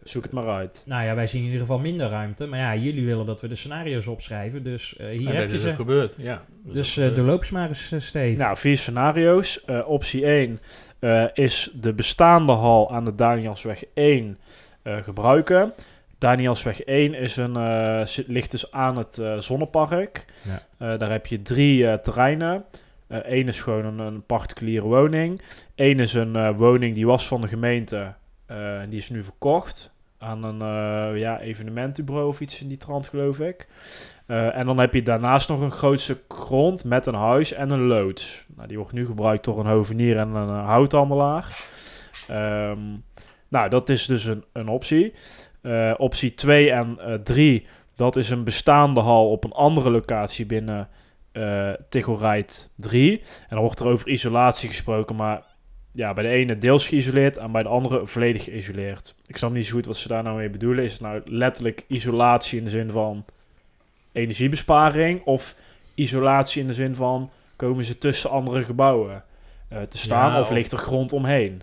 [0.04, 0.84] Zoek het maar uit.
[0.86, 2.46] nou ja, wij zien in ieder geval minder ruimte.
[2.48, 5.50] Maar ja, jullie willen dat we de scenario's opschrijven, dus eh, hier en heb dat
[5.50, 5.70] je is ze.
[5.70, 6.16] ook gebeurd.
[6.18, 8.38] Ja, Dus eh doorloop ze maar eens, Steve.
[8.38, 9.66] Nou, vier scenario's.
[9.66, 10.60] Eh, optie 1
[11.00, 14.38] eh, is de bestaande hal aan de Danielsweg 1
[14.82, 15.74] eh, gebruiken.
[16.18, 20.26] Danielsweg 1 is een, zit, ligt dus aan het eh, zonnepark.
[20.42, 20.62] Ja.
[20.78, 22.66] Eh, daar heb je drie terreinen.
[23.08, 25.42] Eén is gewoon een, een particuliere woning.
[25.76, 28.14] Eén is een woning die was van de gemeente.
[28.46, 30.60] en die is nu verkocht aan een
[31.18, 33.68] ja, evenementenbureau of iets in die trant, geloof ik.
[34.28, 37.86] En dan heb je daarnaast nog een groot stuk grond met een huis en een
[37.86, 38.46] loods.
[38.56, 41.66] Nou, die wordt nu gebruikt door een hovenier en een houthandelaar.
[42.28, 42.80] Ehm,
[43.48, 45.14] nou, dat is dus een, een optie.
[45.68, 50.90] Eh, optie 2 en 3, dat is een bestaande hal op een andere locatie binnen
[51.32, 53.20] eh Tigorite 3.
[53.20, 55.44] En dan wordt er over isolatie gesproken, maar
[55.92, 59.16] ja, bij de ene deels geïsoleerd en bij de andere volledig geïsoleerd.
[59.26, 60.84] Ik snap niet zo goed wat ze daar nou mee bedoelen.
[60.84, 63.26] Is het nou letterlijk isolatie in de zin van
[64.12, 65.56] energiebesparing of
[65.96, 69.24] isolatie in de zin van komen ze tussen andere gebouwen
[69.68, 71.62] eh, te staan Ja, of ligt er grond omheen?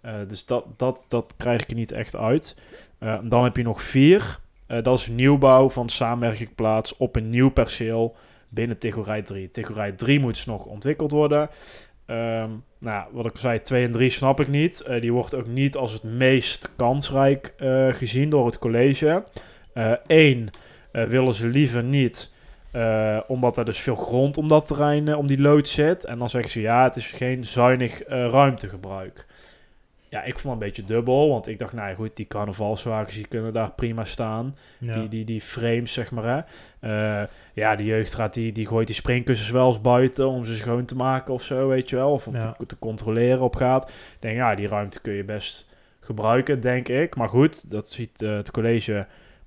[0.00, 2.56] Eh, dus dat, dat, dat krijg ik er niet echt uit.
[3.02, 4.38] Eh, dan heb je nog vier.
[4.66, 8.16] Eh, dat is nieuwbouw van samenwerkingplaats op een nieuw perceel
[8.48, 9.50] binnen Tigorij 3.
[9.50, 11.50] Tigorij 3 moet dus nog ontwikkeld worden.
[12.06, 14.80] Ehm, nou, wat ik zei, 2 en 3 snap ik niet.
[14.80, 17.54] Eh, die wordt ook niet als het meest kansrijk
[17.90, 19.24] gezien door het college.
[20.06, 20.50] Eén
[20.92, 22.32] willen ze liever niet,
[23.26, 26.04] omdat er dus veel grond om dat terrein, om die loods zit.
[26.04, 29.26] En dan zeggen ze ja, het is geen zuinig ruimtegebruik.
[30.12, 33.14] Ja, ik vond het een beetje dubbel, want ik dacht, nou ja, goed, die carnavalswagens
[33.14, 34.56] die kunnen daar prima staan.
[34.78, 34.92] Ja.
[34.94, 36.24] Die, die, die frames, zeg maar.
[36.24, 36.40] Hè.
[37.22, 40.84] Eh, ja, de jeugdraad die, die gooit die springkussens wel eens buiten om ze schoon
[40.84, 42.10] te maken of zo, weet je wel.
[42.12, 42.52] Of om Ja.
[42.58, 43.88] te, te controleren op gaat.
[43.88, 45.66] Ik denk, ja, die ruimte kun je best
[46.00, 47.16] gebruiken, denk ik.
[47.16, 49.06] Maar goed, dat ziet eh, het college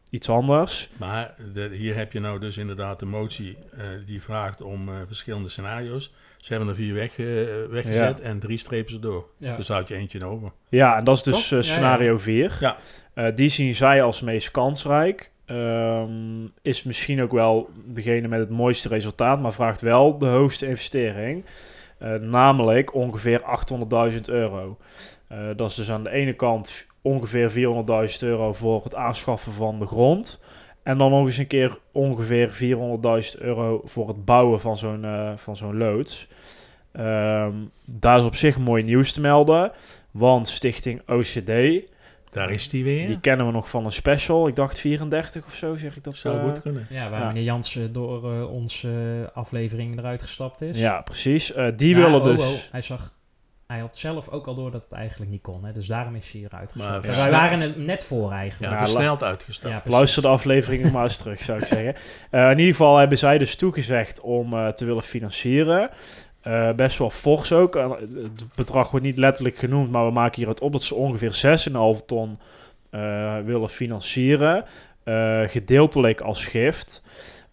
[0.10, 0.90] iets anders.
[0.98, 4.96] Maar de- hier heb je nou dus inderdaad de motie eh, die vraagt om eh,
[5.08, 6.14] verschillende scenario's.
[6.46, 7.26] Ze hebben er vier weg, eh,
[7.70, 9.26] weggezet en drie strepen ze door.
[9.38, 9.56] Ja.
[9.56, 10.52] Dus houd je eentje over.
[10.70, 12.58] Ja, en dat is dus eh, Ja, scenario 4.
[12.60, 12.78] Ja.
[13.14, 15.32] Eh, die zien zij als meest kansrijk.
[15.46, 20.68] Ehm, is misschien ook wel degene met het mooiste resultaat, maar vraagt wel de hoogste
[20.68, 21.46] investering.
[21.98, 24.78] Eh, namelijk ongeveer 800.000 euro.
[25.28, 29.80] Eh, dat is dus aan de ene kant ongeveer 400.000 euro voor het aanschaffen van
[29.80, 30.42] de grond.
[30.86, 32.50] En dan nog eens een keer ongeveer
[33.36, 36.28] 400.000 euro voor het bouwen van zo'n eh, van zo'n loods.
[36.92, 37.54] Ehm,
[37.86, 39.72] daar is op zich mooi nieuws te melden.
[40.12, 41.84] Want Stichting OCD,
[42.32, 43.08] Daar is die weer.
[43.08, 44.48] die kennen we nog van een special.
[44.48, 46.16] Ik dacht 34 of zo, zeg ik dat.
[46.16, 46.88] zou eh, goed kunnen.
[46.90, 47.28] Ja, waar Ja.
[47.28, 48.90] meneer Jansen door eh, onze
[49.34, 50.80] aflevering eruit gestapt is.
[50.80, 51.54] Ja, precies.
[51.54, 52.40] Eh, die Ja, willen oh, dus...
[52.40, 53.14] oh, hij zag...
[53.68, 55.66] Hij had zelf ook al door dat het eigenlijk niet kon.
[55.66, 55.72] Hè?
[55.72, 57.02] Dus daarom is hij eruit ja.
[57.02, 58.74] Wij waren er net voor eigenlijk.
[58.74, 59.74] Ja, versneld uitgestapt.
[59.74, 59.98] Ja, precies.
[59.98, 61.96] Luister de aflevering nog maar eens terug, zou ik zeggen.
[62.30, 65.90] Eh, in ieder geval hebben zij dus toegezegd om eh, te willen financieren.
[66.42, 67.74] Eh, best wel fors ook.
[67.74, 72.06] Het bedrag wordt niet letterlijk genoemd, maar we maken hieruit op dat ze ongeveer 6,5
[72.06, 72.40] ton
[72.90, 74.66] eh, willen financieren.
[75.04, 77.04] Eh, gedeeltelijk als gift.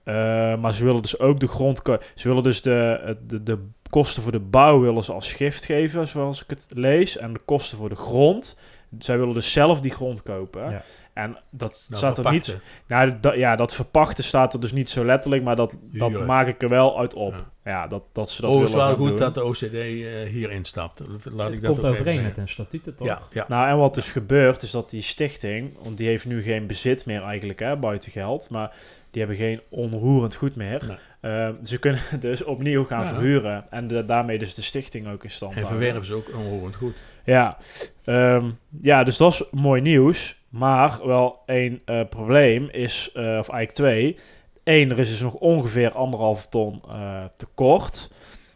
[0.05, 0.14] Eh,
[0.57, 1.83] maar ze willen dus ook de grond...
[2.14, 3.59] Ze willen dus de, de, de
[3.92, 7.16] kosten voor de bouw willen ze als gift geven, zoals ik het lees.
[7.16, 8.59] En de kosten voor de grond...
[8.98, 10.70] Zij willen dus zelf die grond kopen.
[10.70, 10.83] Ja.
[11.14, 12.61] En dat Nou, staat er niet...
[12.87, 16.46] Nou, dat, ja, dat verpachten staat er dus niet zo letterlijk, maar dat, dat maak
[16.46, 17.33] ik er wel uit op.
[17.33, 17.51] Ja.
[17.64, 19.16] Ja, dat, dat ze dat Oh, het is willen wel goed doen.
[19.16, 21.01] dat de OCD eh, hierin stapt.
[21.01, 23.07] Laat het ik dat komt even overeen met hun statuten, toch?
[23.07, 23.44] Ja, ja.
[23.48, 27.07] Nou, en wat dus gebeurt, is dat die stichting, want die heeft nu geen bezit
[27.07, 28.72] meer eigenlijk, hè, buiten geld, maar
[29.11, 30.85] die hebben geen onroerend goed meer.
[30.88, 30.96] Nee.
[31.33, 33.09] Eh, ze kunnen dus opnieuw gaan Ja.
[33.09, 35.81] verhuren en de, daarmee dus de stichting ook in stand En houden.
[35.83, 36.94] verwerven ze ook onroerend goed.
[37.25, 37.57] Ja,
[38.05, 38.51] Ehm,
[38.83, 40.40] ja, dus dat is mooi nieuws.
[40.52, 44.16] Maar wel één eh, probleem is, eh, of eigenlijk twee.
[44.64, 48.10] Eén, er is dus nog ongeveer anderhalf ton eh, tekort.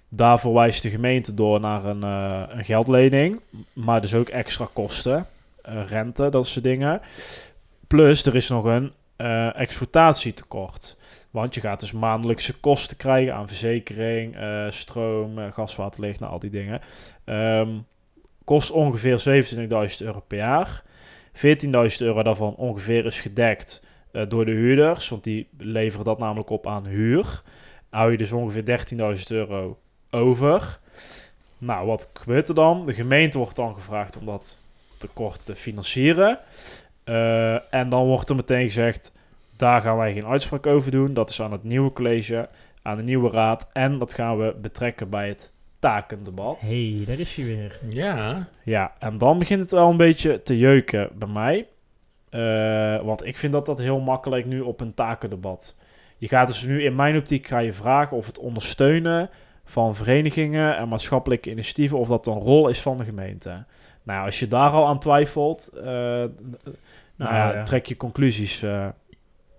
[0.08, 2.02] Daarvoor wijst de gemeente door naar een,
[2.58, 3.40] een geldlening.
[3.72, 5.26] Maar dus ook extra kosten.
[5.62, 7.00] rente, dat soort dingen.
[7.86, 8.92] Plus, er is nog een
[9.54, 10.96] exploitatietekort.
[11.30, 14.36] Want je gaat dus maandelijkse kosten krijgen aan verzekering,
[14.70, 16.80] stroom, eh, gaswaterlicht, nou al die dingen.
[17.24, 17.68] Ehm,
[18.44, 20.82] kost ongeveer 27.000 euro per jaar.
[21.36, 21.42] 14.000
[21.98, 26.66] euro daarvan ongeveer is gedekt eh, door de huurders, want die leveren dat namelijk op
[26.66, 27.42] aan huur.
[27.90, 28.86] Hou je dus ongeveer
[29.18, 29.78] 13.000 euro
[30.10, 30.78] over.
[31.58, 32.84] Nou, wat gebeurt er dan?
[32.84, 34.58] De gemeente wordt dan gevraagd om dat
[34.98, 36.38] tekort te financieren.
[37.04, 39.12] Eh, en dan wordt er meteen gezegd,
[39.56, 41.14] daar gaan wij geen uitspraak over doen.
[41.14, 42.48] Dat is aan het nieuwe college,
[42.82, 43.68] aan de nieuwe raad.
[43.72, 45.52] En dat gaan we betrekken bij het
[45.86, 46.60] takendebat.
[46.60, 47.80] hey, daar is hij weer.
[47.86, 51.66] Ja, Ja, en dan begint het wel een beetje te jeuken bij mij.
[52.30, 55.74] Eh, want ik vind dat dat heel makkelijk nu op een takendebat.
[56.18, 59.30] Je gaat dus nu in mijn optiek ga je vragen of het ondersteunen
[59.64, 63.64] van verenigingen en maatschappelijke initiatieven, of dat een rol is van de gemeente.
[64.02, 67.62] Nou, als je daar al aan twijfelt, eh, nou, ja, ja.
[67.62, 68.88] trek je conclusies, eh,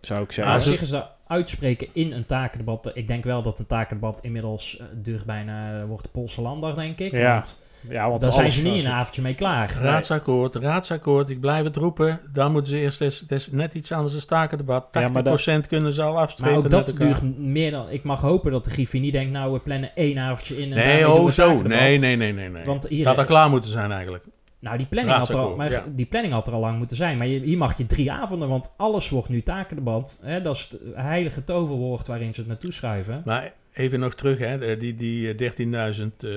[0.02, 0.56] zou ik zeggen.
[0.56, 2.92] op zich is dat uitspreken in een takendebat.
[2.94, 7.00] Ik denk wel dat een takendebat inmiddels eh, duurt bijna, wordt de Poolse landdag, denk
[7.00, 7.12] ik.
[7.12, 9.78] Ja, Want ja, want daar zijn ze niet in een avondje mee klaar.
[9.82, 11.30] raadsakkoord, raadsakkoord.
[11.30, 12.20] Ik blijf het roepen.
[12.34, 14.84] Dan moeten ze eerst, het is net iets anders dan stakendebat.
[14.84, 17.90] 80% Ja, maar dat- kunnen ze al afspreken Maar ook dat duurt meer dan...
[17.90, 19.32] Ik mag hopen dat de Griffie niet denkt...
[19.32, 21.48] nou, we plannen één avondje in en Nee, daarmee doen we oh zo.
[21.48, 21.80] takendebat.
[21.80, 22.50] Nee, nee, nee, nee.
[22.50, 22.66] nee.
[22.66, 24.24] Want hier, dat had al klaar moeten zijn eigenlijk.
[24.60, 27.18] Nou, die planning, had er al, maar die planning had er al lang moeten zijn.
[27.18, 30.20] Maar je, hier mag je drie avonden, want alles wordt nu takendebat.
[30.24, 30.42] Hè?
[30.42, 33.22] Dat is het heilige toverwoord waarin ze het naartoe schuiven.
[33.26, 34.58] Maar even nog terug, hè.
[34.58, 36.30] de- Die, die eh, 13.000 eh,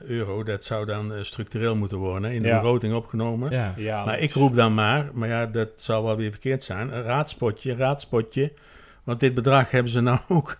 [0.00, 2.32] euro, dat zou dan eh, structureel moeten worden.
[2.32, 2.54] In de Ja.
[2.54, 3.50] begroting opgenomen.
[3.50, 3.74] Ja.
[3.76, 6.92] Ja, Maar ik roep dan maar, maar ja, dat zou wel weer verkeerd zijn.
[6.96, 8.52] Een raadspotje, raadspotje.
[9.04, 10.58] Want dit bedrag hebben ze nou ook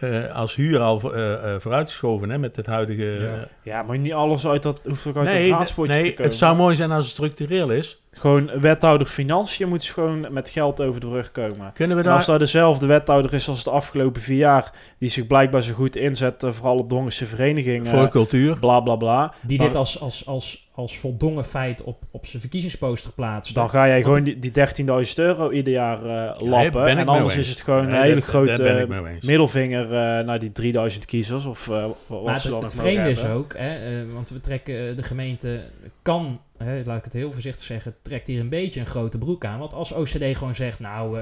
[0.00, 3.04] eh, als huur al eh, eh, vooruitgeschoven hè, met het huidige...
[3.04, 3.48] Ja.
[3.62, 6.10] Ja, maar niet alles uit dat hoeft ook uit nee, het d- raadspotje te nee
[6.10, 6.30] komen.
[6.30, 8.02] het zou mooi zijn als het structureel is.
[8.12, 11.72] Gewoon wethouder financiën moet gewoon met geld over de brug komen.
[11.74, 12.38] Kunnen we En als daar...
[12.38, 16.44] daar dezelfde wethouder is als de afgelopen vier jaar, die zich blijkbaar zo goed inzet,
[16.48, 18.58] vooral op Dongense verenigingen, Voor cultuur.
[18.58, 22.40] bla bla bla, Die Maar- dit als, als, als, als voldongen feit op, op zijn
[22.40, 23.54] verkiezingsposter plaatst.
[23.54, 26.86] dan ga jij Want- gewoon die, die 13.000 euro ieder jaar eh, lappen.
[26.86, 28.86] en anders is het gewoon een hele dat- grote
[29.22, 31.46] middelvinger eh, naar die 3000 kiezers.
[31.46, 34.40] Of wat Maar ze het, dan het mogen vreemde is ook, hè, eh, want we
[34.40, 35.60] trekken de gemeente
[36.02, 39.44] kan, hè, laat ik het heel voorzichtig zeggen, trekt hier een beetje een grote broek
[39.44, 39.58] aan.
[39.58, 41.18] Want als OCD gewoon zegt, nou,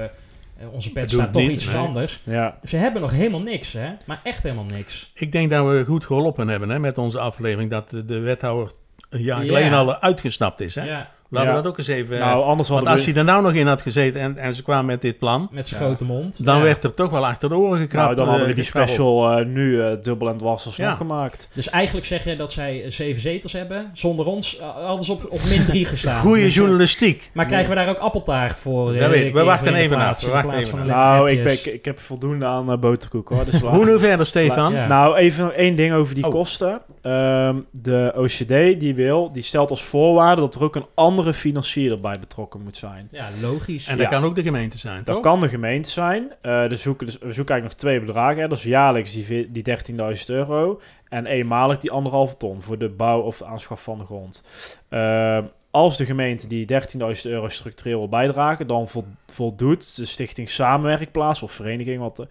[0.71, 1.75] onze pet staat het toch niet, iets nee.
[1.75, 2.21] anders.
[2.23, 3.89] Ja, Ze hebben nog helemaal niks, hè?
[4.05, 5.11] Maar echt helemaal niks.
[5.15, 7.69] Ik denk dat we goed geholpen hebben hè, met onze aflevering.
[7.71, 8.71] Dat de wethouder
[9.09, 9.45] een jaar Ja.
[9.47, 10.75] geleden al uitgesnapt is.
[10.75, 10.83] Hè?
[10.83, 11.55] Ja, Laten Ja.
[11.55, 12.19] we dat ook eens even...
[12.19, 13.11] nou, anders want als we...
[13.11, 15.67] hij er nou nog in had gezeten en, en ze kwamen met dit plan, Met
[15.67, 15.87] zijn Ja.
[15.87, 16.45] grote mond.
[16.45, 16.63] dan Ja.
[16.63, 18.03] werd er toch wel achter de oren gekrapt.
[18.03, 18.95] Nou, dan hadden we eh, die gekrabbeld.
[18.97, 20.95] special eh, nu eh, dubbel en dwars alsnog Ja.
[20.95, 21.49] gemaakt.
[21.53, 23.89] Dus eigenlijk zeg je dat zij eh, zeven zetels hebben.
[23.93, 26.21] Zonder ons eh, hadden ze op, op min drie gestaan.
[26.21, 27.29] Goeie Dus, eh, journalistiek.
[27.33, 28.93] Maar krijgen we daar ook appeltaart voor?
[28.93, 31.85] eh, Dat weet We wachten even plaats, We wachten even Nou, ik, ben, ik, ik
[31.85, 33.45] heb voldoende aan eh, boterkoek hoor.
[33.45, 34.73] Dus Hoe nu verder, Stefan?
[34.73, 36.31] Nou, even één ding over die Oh.
[36.31, 36.81] kosten.
[37.01, 41.99] Ehm, de OCD die wil, die stelt als voorwaarde dat er ook een andere financier
[41.99, 43.07] bij betrokken moet zijn.
[43.11, 43.87] Ja, logisch.
[43.87, 44.11] En dat Ja.
[44.11, 45.23] kan ook de gemeente zijn, Dat toch?
[45.23, 46.33] kan de gemeente zijn.
[46.41, 48.41] Eh, dus zoeken, dus we zoeken eigenlijk nog twee bedragen.
[48.41, 48.47] Hè.
[48.47, 50.81] Dat is jaarlijks die, die 13.000 euro.
[51.09, 54.45] En eenmalig die anderhalve ton voor de bouw of de aanschaf van de grond.
[54.89, 60.49] Ehm, als de gemeente die 13.000 euro structureel wil bijdragen, dan vol- voldoet de stichting
[60.49, 62.27] Samenwerkplaats of vereniging wat,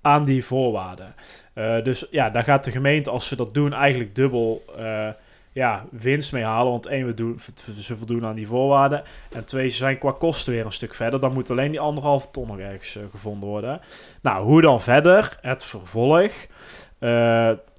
[0.00, 1.14] aan die voorwaarden.
[1.52, 5.08] Eh, dus ja, daar gaat de gemeente, als ze dat doen, eigenlijk dubbel eh,
[5.52, 6.70] ja, winst mee halen.
[6.70, 7.38] Want één, we doen,
[7.80, 9.02] ze voldoen aan die voorwaarden.
[9.32, 11.20] En twee, ze zijn qua kosten weer een stuk verder.
[11.20, 13.80] Dan moet alleen die anderhalve ton ergens eh, gevonden worden.
[14.22, 15.38] Nou, hoe dan verder?
[15.40, 16.32] Het vervolg.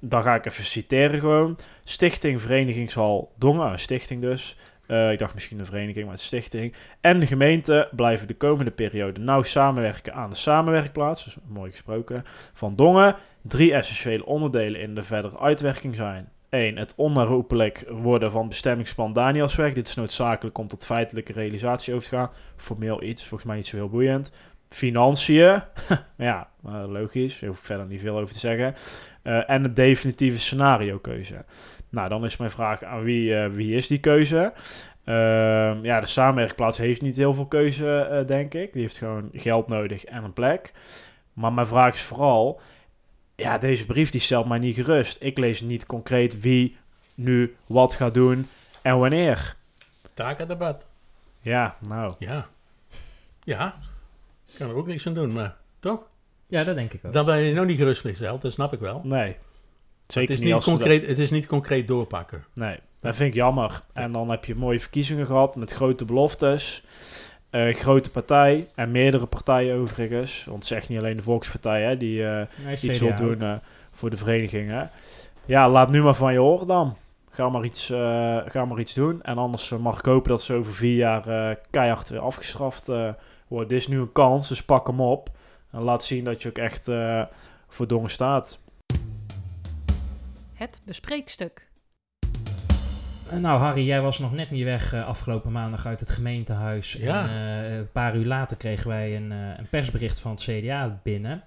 [0.00, 1.58] Dan ga ik even citeren gewoon.
[1.84, 4.56] Stichting Verenigingshal Dongen, een stichting dus.
[4.90, 6.74] Eh, ik dacht misschien een vereniging, maar een stichting.
[7.00, 11.24] En de gemeente blijven de komende periode nauw samenwerken aan de samenwerkplaats.
[11.24, 12.24] Dus mooi gesproken.
[12.52, 13.16] Van Dongen.
[13.42, 16.28] Drie essentiële onderdelen in de verdere uitwerking zijn.
[16.48, 16.76] 1.
[16.76, 19.72] Het onherroepelijk worden van bestemmingsplan Danielsweg.
[19.72, 22.30] Dit is noodzakelijk om tot feitelijke realisatie over te gaan.
[22.56, 24.32] Formeel iets, volgens mij niet zo heel boeiend.
[24.68, 25.62] Financiën.
[26.16, 27.42] ja, eh, logisch.
[27.42, 28.74] Ik verder niet veel over te zeggen.
[29.22, 31.44] Eh, en de definitieve scenario-keuze.
[31.90, 34.52] Nou, dan is mijn vraag aan wie, eh, wie is die keuze?
[35.04, 38.72] Ehm, ja, de samenwerkplaats heeft niet heel veel keuze, eh, denk ik.
[38.72, 40.72] Die heeft gewoon geld nodig en een plek.
[41.32, 42.60] Maar mijn vraag is vooral...
[43.36, 45.22] Ja, deze brief die stelt mij niet gerust.
[45.22, 46.76] Ik lees niet concreet wie
[47.14, 48.48] nu wat gaat doen
[48.82, 49.56] en wanneer.
[50.14, 50.86] Takendebat.
[51.40, 52.14] Ja, nou...
[52.18, 52.48] Ja.
[53.44, 53.78] Ja.
[54.46, 56.08] Ik kan er ook niks aan doen, maar toch?
[56.46, 57.12] Ja, dat denk ik ook.
[57.12, 59.00] Dan ben je nog niet gerustgesteld, dat snap ik wel.
[59.04, 59.36] Nee.
[60.12, 62.44] Zeker Het is, niet dat- concreet, het is niet concreet doorpakken.
[62.54, 63.82] Nee, dat vind ik jammer.
[63.92, 66.84] En dan heb je mooie verkiezingen gehad met grote beloftes.
[67.50, 70.44] Eh, grote partij en meerdere partijen overigens.
[70.44, 73.40] Want het is echt niet alleen de Volkspartij hè, die eh, Nee, iets wil doen
[73.42, 73.54] eh,
[73.90, 74.90] voor de verenigingen.
[75.44, 76.96] Ja, laat nu maar van je horen dan.
[77.30, 79.22] Ga maar iets, eh, ga maar iets doen.
[79.22, 83.08] En anders mag ik hopen dat ze over vier jaar eh, keihard weer afgestraft eh,
[83.48, 83.68] worden.
[83.68, 85.28] Dit is nu een kans, dus pak hem op.
[85.72, 87.22] En laat zien dat je ook echt eh,
[87.68, 88.58] voor Dongen staat.
[90.60, 91.68] Het bespreekstuk.
[93.30, 96.92] Eh, Nou, Harry, jij was nog net niet weg eh, afgelopen maandag uit het gemeentehuis.
[96.92, 97.22] Ja.
[97.22, 101.00] En eh, een paar uur later kregen wij een, eh, een persbericht van het CDA
[101.02, 101.44] binnen.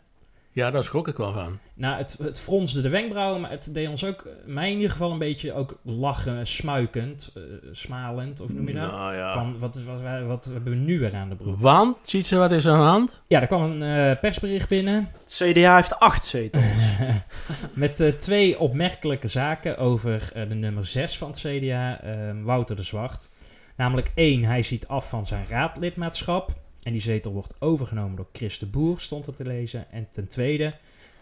[0.54, 1.60] Ja, daar schrok ik wel van.
[1.74, 5.12] Nou, het, het fronsde de wenkbrauwen, maar het deed ons ook, mij in ieder geval
[5.12, 8.92] een beetje ook lachen, smuikend, eh, smalend, of noem je dat?
[8.92, 9.34] Nou ja.
[9.34, 11.60] Van, wat, wat, wat, wat hebben we nu weer aan de broek?
[11.60, 13.22] Want, ziet ze wat is aan de hand?
[13.28, 16.96] Ja, er kwam een eh, persbericht binnen Het CDA heeft acht zetels.
[17.74, 22.00] met eh, twee opmerkelijke zaken over eh, de nummer 6 van het CDA,
[22.44, 23.30] Wouter de Zwart.
[23.78, 26.63] Namelijk één, hij ziet af van zijn raadlidmaatschap.
[26.84, 29.92] En die zetel wordt overgenomen door Chris de Boer, stond er te lezen.
[29.92, 30.74] En ten tweede,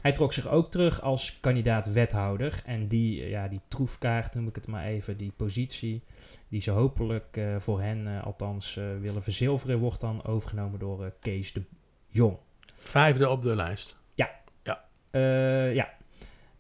[0.02, 2.62] hij trok zich ook terug als kandidaat wethouder.
[2.65, 6.04] En die, eh, ja, die troefkaart, noem ik het maar even, die positie,
[6.47, 11.54] die ze hopelijk eh, voor hen eh, althans willen verzilveren, wordt dan overgenomen door Kees
[11.54, 11.63] de
[12.08, 12.38] Jong.
[12.78, 14.00] Vijfde op de lijst.
[15.12, 15.89] Eh, ja.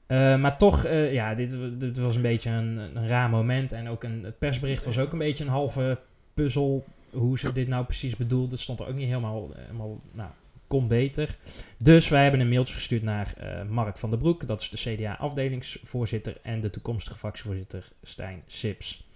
[0.07, 3.71] Eh, maar toch, ja, dit, dit was een beetje een, een raar moment.
[3.71, 5.99] En ook een, het persbericht was ook een beetje een halve
[6.33, 6.83] puzzel.
[7.11, 8.57] Hoe ze dit nou precies bedoelden.
[8.57, 10.29] Stond er ook niet helemaal, helemaal nou,
[10.67, 11.37] kon beter.
[11.77, 14.47] Dus wij hebben een mailtje gestuurd naar eh, Mark van der Broek.
[14.47, 16.37] Dat is de CDA-afdelingsvoorzitter.
[16.41, 19.09] En de toekomstige fractievoorzitter Stijn Sips.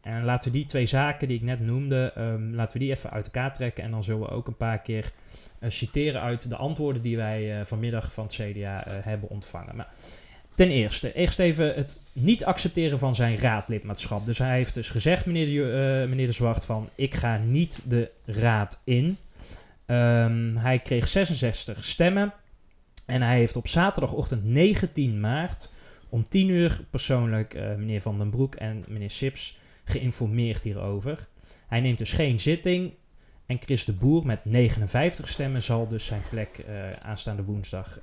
[0.00, 3.10] En laten we die twee zaken die ik net noemde, ehm, laten we die even
[3.10, 3.84] uit elkaar trekken.
[3.84, 5.12] En dan zullen we ook een paar keer
[5.58, 9.76] eh, citeren uit de antwoorden die wij eh, vanmiddag van het CDA hebben ontvangen.
[9.76, 9.92] Maar
[10.56, 14.26] ten eerste, eerst even het niet accepteren van zijn raadlidmaatschap.
[14.26, 17.90] Dus hij heeft dus gezegd, meneer de, eh, meneer de Zwart, van ik ga niet
[17.90, 19.18] de raad in.
[19.86, 22.32] Ehm, hij kreeg 66 stemmen
[23.06, 25.72] en hij heeft op zaterdagochtend 19 maart
[26.08, 31.28] om 10 uur persoonlijk eh, meneer Van den Broek en meneer Sips geïnformeerd hierover.
[31.66, 32.92] Hij neemt dus geen zitting.
[33.46, 37.98] En Chris de Boer met 59 stemmen zal dus zijn plek eh, aanstaande woensdag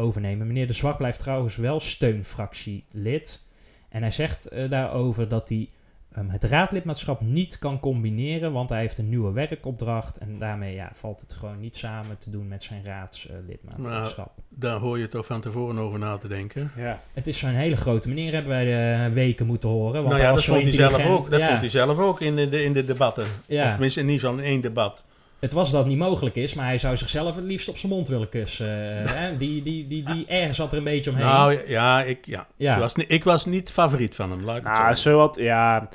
[0.00, 0.46] overnemen.
[0.46, 3.44] Meneer De Zwart blijft trouwens wel steunfractielid.
[3.88, 5.68] En hij zegt eh, daarover dat hij
[6.12, 10.18] ehm, het raadlidmaatschap niet kan combineren, want hij heeft een nieuwe werkopdracht.
[10.18, 14.32] En daarmee ja, valt het gewoon niet samen te doen met zijn raadslidmaatschap.
[14.48, 16.70] Daar hoor je toch van tevoren over na te denken.
[16.76, 17.00] Ja.
[17.12, 20.02] Het is zo'n hele grote meneer, hebben wij de weken moeten horen.
[20.02, 21.30] Want nou ja, dat vond hij zelf ook.
[21.30, 23.26] Dat Ja, vond hij zelf ook in de, in de debatten.
[23.46, 23.64] ja.
[23.64, 25.04] Of tenminste, niet zo'n één debat.
[25.40, 28.08] Het was dat niet mogelijk is, maar hij zou zichzelf het liefst op zijn mond
[28.08, 29.04] willen kussen.
[29.04, 29.36] eh, hè?
[29.36, 31.26] Die, die, die, die ergens zat er een beetje omheen.
[31.26, 32.46] Nou ja, ik, ja.
[32.56, 32.74] Ja.
[32.74, 35.88] Ik, was, ik was niet favoriet van hem, laat ik Nou, zo zo wat, ja.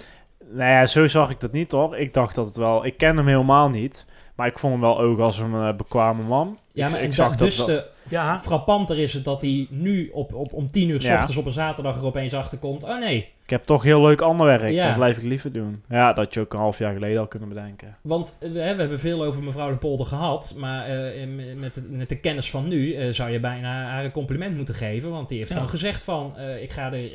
[0.51, 1.97] Nou ja, zo zag ik dat niet hoor.
[1.97, 2.86] Ik dacht dat het wel.
[2.86, 4.05] Ik ken hem helemaal niet.
[4.36, 6.58] Maar ik vond hem wel ook als een eh, bekwame man.
[6.74, 8.39] ja, maar ik zag dat dus de Ja.
[8.39, 11.13] frappanter is het dat hij nu op, op, om tien uur s Ja.
[11.13, 12.84] ochtends op een zaterdag er opeens achter komt.
[12.84, 14.69] Oh nee, Ik heb toch heel leuk ander werk.
[14.71, 14.88] Ja.
[14.88, 15.84] Dat blijf ik liever doen.
[15.89, 17.98] Ja, dat je ook een half jaar geleden al kunnen bedenken.
[18.02, 20.54] want eh, we, we hebben veel over mevrouw de Polder gehad.
[20.58, 24.12] Maar eh, met, de, met de kennis van nu eh, zou je bijna haar een
[24.12, 25.10] compliment moeten geven.
[25.10, 25.56] Want die heeft Ja.
[25.56, 27.10] gewoon gezegd van, eh, ik, ga er,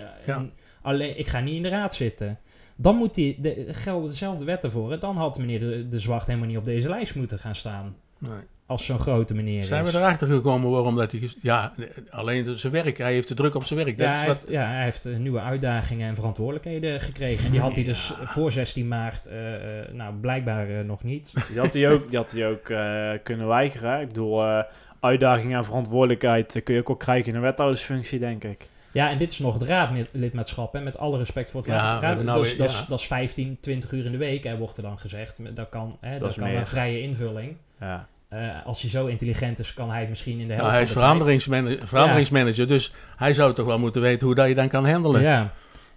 [0.83, 2.39] alleen, ik ga niet in de raad zitten.
[2.83, 4.91] Dan moet die, de, gelden dezelfde wetten voor.
[4.91, 4.99] hè.
[4.99, 7.97] Dan had meneer de, de Zwart helemaal niet op deze lijst moeten gaan staan.
[8.19, 8.31] Nee.
[8.67, 9.93] Als zo'n grote meneer Zijn is.
[9.93, 11.31] we erachter gekomen waarom dat hij...
[11.43, 11.73] Ja,
[12.11, 12.99] alleen zijn werk.
[12.99, 13.99] Hij heeft de druk op zijn werk.
[13.99, 17.45] Dat Ja is hij, wat- heeft, ja, hij heeft eh, nieuwe uitdagingen en verantwoordelijkheden gekregen.
[17.47, 21.35] En die had hij dus voor 16 maart, eh, eh, nou blijkbaar nog niet.
[21.49, 24.01] Die had hij ook, die had hij ook eh, kunnen weigeren.
[24.01, 24.63] Ik bedoel, eh,
[25.01, 28.59] uitdaging en verantwoordelijkheid kun je ook wel krijgen in een wethoudersfunctie, denk ik.
[28.93, 30.75] Ja, en dit is nog het raadlidmaatschap.
[30.75, 32.01] En met alle respect voor het Ja, raad.
[32.01, 32.85] nou dat, is, weer- dat, is, ja.
[32.89, 35.57] dat is 15, 20 uur in de week, hè, wordt er dan gezegd.
[35.57, 36.57] Dat kan, hè, dat kan meer.
[36.57, 37.57] een vrije invulling.
[37.81, 38.07] Ja.
[38.29, 40.83] Eh, als hij zo intelligent is, kan hij het misschien in de helft Nou, hij
[40.83, 44.89] is veranderingsmanager, veranderingsmanager, dus hij zou toch wel moeten weten hoe dat je dan kan
[44.89, 45.23] handelen.
[45.23, 45.53] Ja.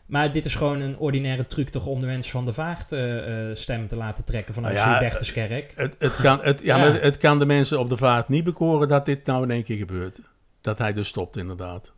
[0.05, 3.49] Maar dit is gewoon een ordinaire truc toch om de mensen van de vaart eh,
[3.49, 5.09] eh, stem te laten trekken vanuit Nou ja.
[5.75, 6.83] Het, het, kan, het, ja, Ja.
[6.89, 9.63] Maar het kan de mensen op de vaart niet bekoren dat dit nou in één
[9.63, 10.19] keer gebeurt.
[10.61, 11.93] Dat hij dus stopt, inderdaad.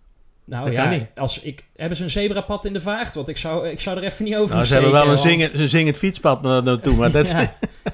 [0.45, 3.15] Nou Dat ja, als ik, hebben ze een zebrapad in de vaart?
[3.15, 5.37] Want ik zou, ik zou er even niet over Nou, ze hebben wel een steken,
[5.39, 7.27] want- zingen, ze zingend fietspad na- naartoe, maar dat...
[7.27, 7.53] Ja.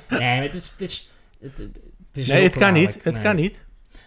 [0.09, 0.69] Nee, het is...
[0.77, 1.09] Het is
[1.41, 2.97] het, het- het is nee, het kan niet.
[3.03, 3.23] Het Nee.
[3.23, 3.59] kan niet.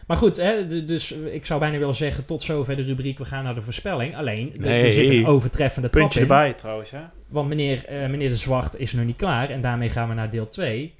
[0.06, 2.24] Maar goed, hè, dus ik zou bijna willen zeggen...
[2.24, 4.16] tot zover de rubriek, we gaan naar de voorspelling.
[4.16, 4.82] Alleen, Nee.
[4.82, 6.26] er zit een overtreffende trap Puntje in.
[6.30, 7.00] erbij trouwens, hè?
[7.28, 9.50] Want meneer, eh, meneer De Zwart is nog niet klaar.
[9.50, 10.94] En daarmee gaan we naar deel 2.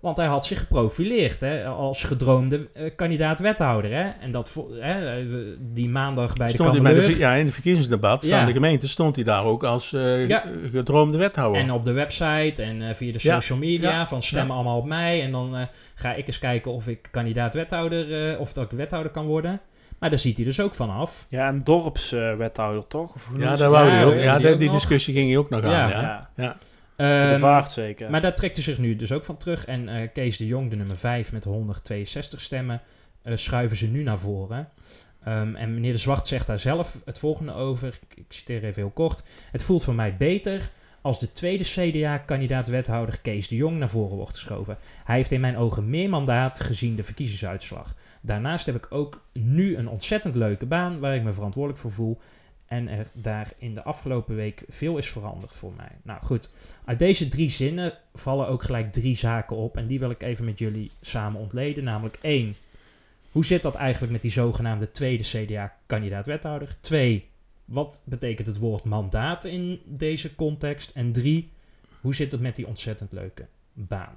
[0.00, 3.90] Want hij had zich geprofileerd hè, als gedroomde eh, kandidaat-wethouder.
[3.92, 4.08] Hè?
[4.20, 5.24] En dat hè, eh,
[5.60, 8.36] die maandag bij de Stond hij bij de, ja, in het verkiezingsdebat Ja.
[8.36, 10.44] van de gemeente stond hij daar ook als eh, Ja.
[10.72, 11.60] gedroomde wethouder.
[11.62, 13.34] En op de website en eh, via de Ja.
[13.40, 14.06] social media Ja.
[14.06, 14.52] van stem Ja.
[14.54, 15.22] allemaal op mij.
[15.22, 15.62] En dan eh,
[15.94, 19.60] ga ik eens kijken of ik kandidaat-wethouder, eh, of dat ik wethouder kan worden.
[19.98, 21.26] Maar daar ziet hij dus ook vanaf.
[21.28, 23.14] Ja, een dorpswethouder, toch?
[23.14, 24.14] Of ja, daar wou hij ook.
[24.14, 24.76] Ja, die de- ook die nog?
[24.78, 25.82] discussie ging hij ook nog Ja.
[25.82, 25.90] aan.
[25.90, 26.28] Ja.
[26.36, 26.56] Ja.
[26.96, 28.10] Voor de Ehm, vaart zeker.
[28.10, 29.64] Maar daar trekt hij zich nu dus ook van terug.
[29.64, 32.80] En eh, Kees de Jong, de nummer 5 met 162 stemmen,
[33.22, 34.68] eh, schuiven ze nu naar voren.
[35.24, 37.88] Ehm, en meneer De Zwart zegt daar zelf het volgende over.
[37.88, 39.22] Ik, ik citeer even heel kort.
[39.52, 44.30] Het voelt voor mij beter als de tweede CDA-kandidaat-wethouder Kees de Jong naar voren wordt
[44.30, 44.78] geschoven.
[45.04, 47.94] Hij heeft in mijn ogen meer mandaat gezien de verkiezingsuitslag.
[48.20, 52.18] Daarnaast heb ik ook nu een ontzettend leuke baan waar ik me verantwoordelijk voor voel.
[52.66, 55.90] En er daar in de afgelopen week veel is veranderd voor mij.
[56.02, 56.50] Nou goed,
[56.84, 59.76] uit deze drie zinnen vallen ook gelijk drie zaken op.
[59.76, 61.84] En die wil ik even met jullie samen ontleden.
[61.84, 62.56] Namelijk één,
[63.30, 66.76] hoe zit dat eigenlijk met die zogenaamde tweede CDA-kandidaat-wethouder?
[66.80, 67.28] Twee,
[67.64, 70.90] wat betekent het woord mandaat in deze context?
[70.90, 71.50] En drie,
[72.00, 74.16] hoe zit het met die ontzettend leuke baan?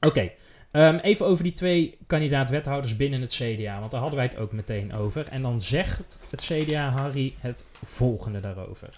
[0.00, 0.30] Oké,
[0.70, 3.78] ehm, even over die twee kandidaat-wethouders binnen het CDA.
[3.78, 5.28] Want daar hadden wij het ook meteen over.
[5.28, 8.88] En dan zegt het CDA, Harry, het volgende daarover.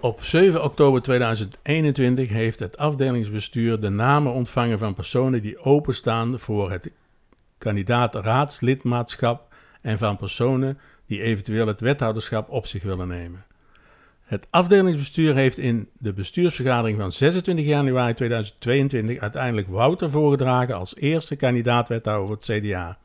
[0.00, 6.70] Op 7 oktober 2021 heeft het afdelingsbestuur de namen ontvangen van personen die openstaan voor
[6.70, 6.90] het
[7.58, 13.44] kandidaat raadslidmaatschap en van personen die eventueel het wethouderschap op zich willen nemen.
[14.32, 21.36] Het afdelingsbestuur heeft in de bestuursvergadering van 26 januari 2022 uiteindelijk Wouter voorgedragen als eerste
[21.36, 22.98] kandidaat-wethouder voor het CDA.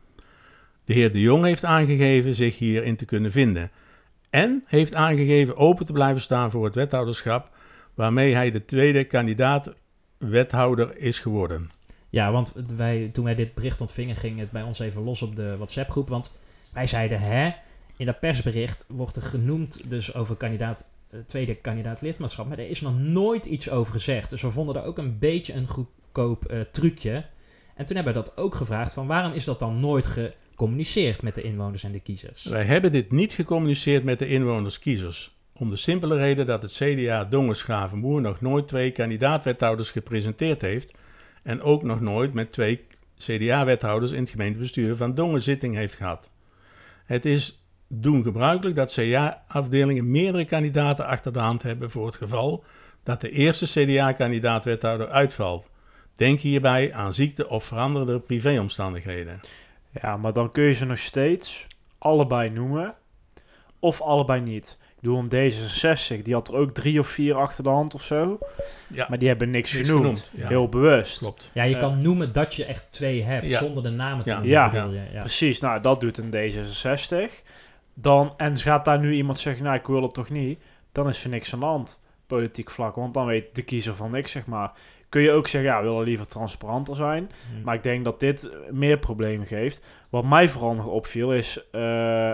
[0.85, 3.71] De heer De Jong heeft aangegeven zich hierin te kunnen vinden
[4.29, 7.49] en heeft aangegeven open te blijven staan voor het wethouderschap,
[7.93, 11.69] waarmee hij de tweede kandidaat-wethouder is geworden.
[12.09, 15.35] Ja, want wij, toen wij dit bericht ontvingen, ging het bij ons even los op
[15.35, 16.09] de WhatsApp-groep.
[16.09, 16.39] Want
[16.73, 17.53] wij zeiden, hè,
[17.97, 22.47] in dat persbericht wordt er genoemd dus over kandidaat, tweede kandidaat lidmaatschap.
[22.47, 24.29] Maar er is nog nooit iets over gezegd.
[24.29, 27.25] Dus we vonden dat ook een beetje een goedkoop eh, trucje.
[27.75, 31.35] En toen hebben we dat ook gevraagd van waarom is dat dan nooit gecommuniceerd met
[31.35, 32.45] de inwoners en de kiezers?
[32.45, 35.35] Wij hebben dit niet gecommuniceerd met de inwoners-kiezers.
[35.53, 40.93] Om de simpele reden dat het CDA Dongen-Schavenboer nog nooit twee kandidaat-wethouders gepresenteerd heeft.
[41.43, 42.85] En ook nog nooit met twee
[43.17, 46.31] CDA-wethouders in het gemeentebestuur van Dongen zitting heeft gehad.
[47.05, 52.63] Het is doen gebruikelijk dat CDA-afdelingen meerdere kandidaten achter de hand hebben voor het geval
[53.03, 55.69] dat de eerste CDA-kandidaat-wethouder uitvalt.
[56.15, 59.39] Denk hierbij aan ziekte of veranderde privéomstandigheden.
[60.01, 61.67] Ja, maar dan kun je ze nog steeds
[61.97, 62.93] allebei noemen.
[63.79, 64.77] Of allebei niet.
[64.81, 68.03] Ik bedoel, een D66, die had er ook drie of vier achter de hand of
[68.03, 68.39] zo.
[68.87, 70.03] Ja, Maar die hebben niks, Niks genoemd.
[70.05, 70.47] genoemd, ja.
[70.47, 71.17] Heel bewust.
[71.17, 71.49] klopt.
[71.53, 71.79] Ja, je Eh.
[71.79, 73.57] kan noemen dat je echt twee hebt, Ja.
[73.59, 74.71] zonder de namen te Ja.
[74.71, 75.07] noemen.
[75.13, 75.19] Ja.
[75.19, 77.43] Precies, nou dat doet een D66.
[77.99, 80.59] Dan, en gaat daar nu iemand zeggen, nou ik wil het toch niet.
[80.91, 82.95] Dan is er niks aan de hand, politiek vlak.
[82.95, 84.71] Want dan weet de kiezer van niks, zeg maar.
[85.09, 87.31] Kun je ook zeggen, ja, we willen liever transparanter zijn.
[87.51, 87.63] Hm.
[87.63, 89.81] Maar ik denk dat dit meer problemen geeft.
[90.09, 91.81] Wat mij vooral nog opviel is, eh,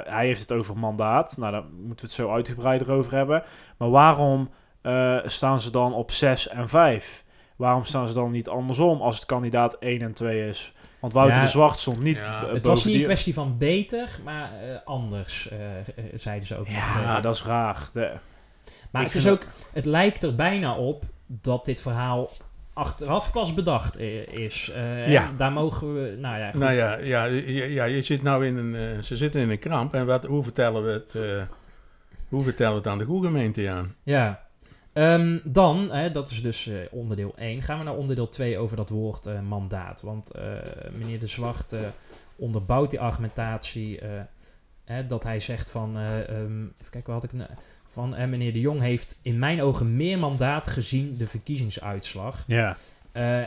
[0.03, 1.38] hij heeft het over mandaat.
[1.38, 3.43] Nou, daar moeten we het zo uitgebreider over hebben.
[3.78, 4.49] Maar waarom
[4.82, 7.24] eh, staan ze dan op 6 en 5?
[7.55, 10.74] Waarom staan ze dan niet andersom als het kandidaat 1 en 2 is?
[11.04, 14.20] Want Wouter Ja, de Zwart stond niet ja, Het was niet een kwestie van beter,
[14.24, 16.76] maar eh, anders, eh, eh, zeiden ze ook nog.
[16.76, 17.22] Ja, eh.
[17.24, 17.89] dat is raar.
[17.93, 18.12] De,
[18.91, 22.32] maar ik het, is ook, het lijkt er bijna op dat dit verhaal
[22.74, 24.70] achteraf pas bedacht is.
[24.70, 25.32] Eh, Ja.
[25.38, 26.60] Daar mogen we, nou ja, goed.
[26.60, 29.93] Nou ja, ja, ja, ja, je zit nou in een, ze zitten in een kramp.
[29.93, 31.41] En wat, hoe, vertellen we het, eh,
[32.30, 33.95] hoe vertellen we het aan de goede gemeente aan?
[34.04, 34.43] Ja.
[34.94, 38.78] Ehm, dan, hè, dat is dus eh, onderdeel 1, gaan we naar onderdeel 2 over
[38.78, 40.02] dat woord eh, mandaat.
[40.02, 40.44] Want eh,
[40.98, 41.76] meneer De Zwart
[42.36, 44.00] onderbouwt die argumentatie
[44.86, 47.50] hè, dat hij zegt van, ehm, even kijken, wat had ik nou-
[47.88, 52.44] van meneer De Jong heeft in mijn ogen meer mandaat gezien de verkiezingsuitslag.
[52.48, 52.76] ja.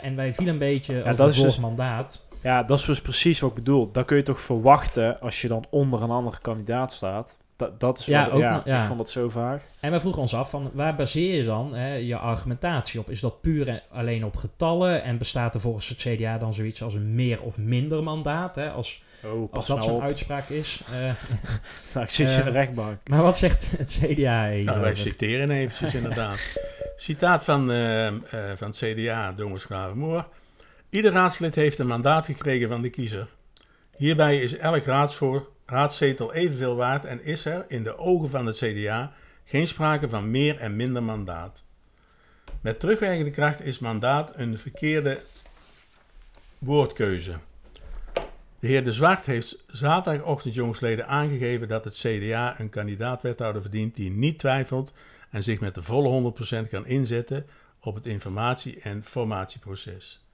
[0.00, 2.28] En wij vielen een beetje over dat het is dus- mandaat.
[2.42, 3.90] ja, dat is dus precies wat ik bedoel.
[3.92, 7.36] Dat kun je toch verwachten als je dan onder een andere kandidaat staat.
[7.56, 8.80] Dat, dat is Ja, wat, ook ja, nog- ja.
[8.80, 9.62] ik vond dat zo vaag.
[9.80, 13.10] En wij vroegen ons af van waar baseer je dan hè, je argumentatie op?
[13.10, 16.82] Is dat puur en alleen op getallen en bestaat er volgens het CDA dan zoiets
[16.82, 18.54] als een meer of minder mandaat?
[18.54, 20.02] Hè, als, Oh, als dat nou zo'n op.
[20.02, 20.80] uitspraak is.
[20.92, 20.98] Eh,
[21.94, 22.98] Nou, ik zit je in de Eh, rechtbank.
[23.08, 26.58] maar wat zegt het CDA Nou, wij citeren eventjes inderdaad.
[26.96, 28.14] Citaat van, eh, eh,
[28.56, 30.26] van het CDA, Dongens Gravenmoor.
[30.90, 33.26] Ieder raadslid heeft een mandaat gekregen van de kiezer.
[33.96, 38.56] Hierbij is elk raadsvoor, raadszetel evenveel waard en is er in de ogen van het
[38.56, 39.12] CDA
[39.44, 41.64] geen sprake van meer en minder mandaat.
[42.60, 45.20] Met terugwerkende kracht is mandaat een verkeerde
[46.58, 47.34] woordkeuze.
[48.58, 54.10] De heer De Zwart heeft zaterdagochtend jongsleden aangegeven dat het CDA een kandidaat-wethouder verdient die
[54.10, 54.92] niet twijfelt
[55.30, 56.32] en zich met de volle
[56.66, 57.46] 100% kan inzetten
[57.80, 60.24] op het informatie- en formatieproces.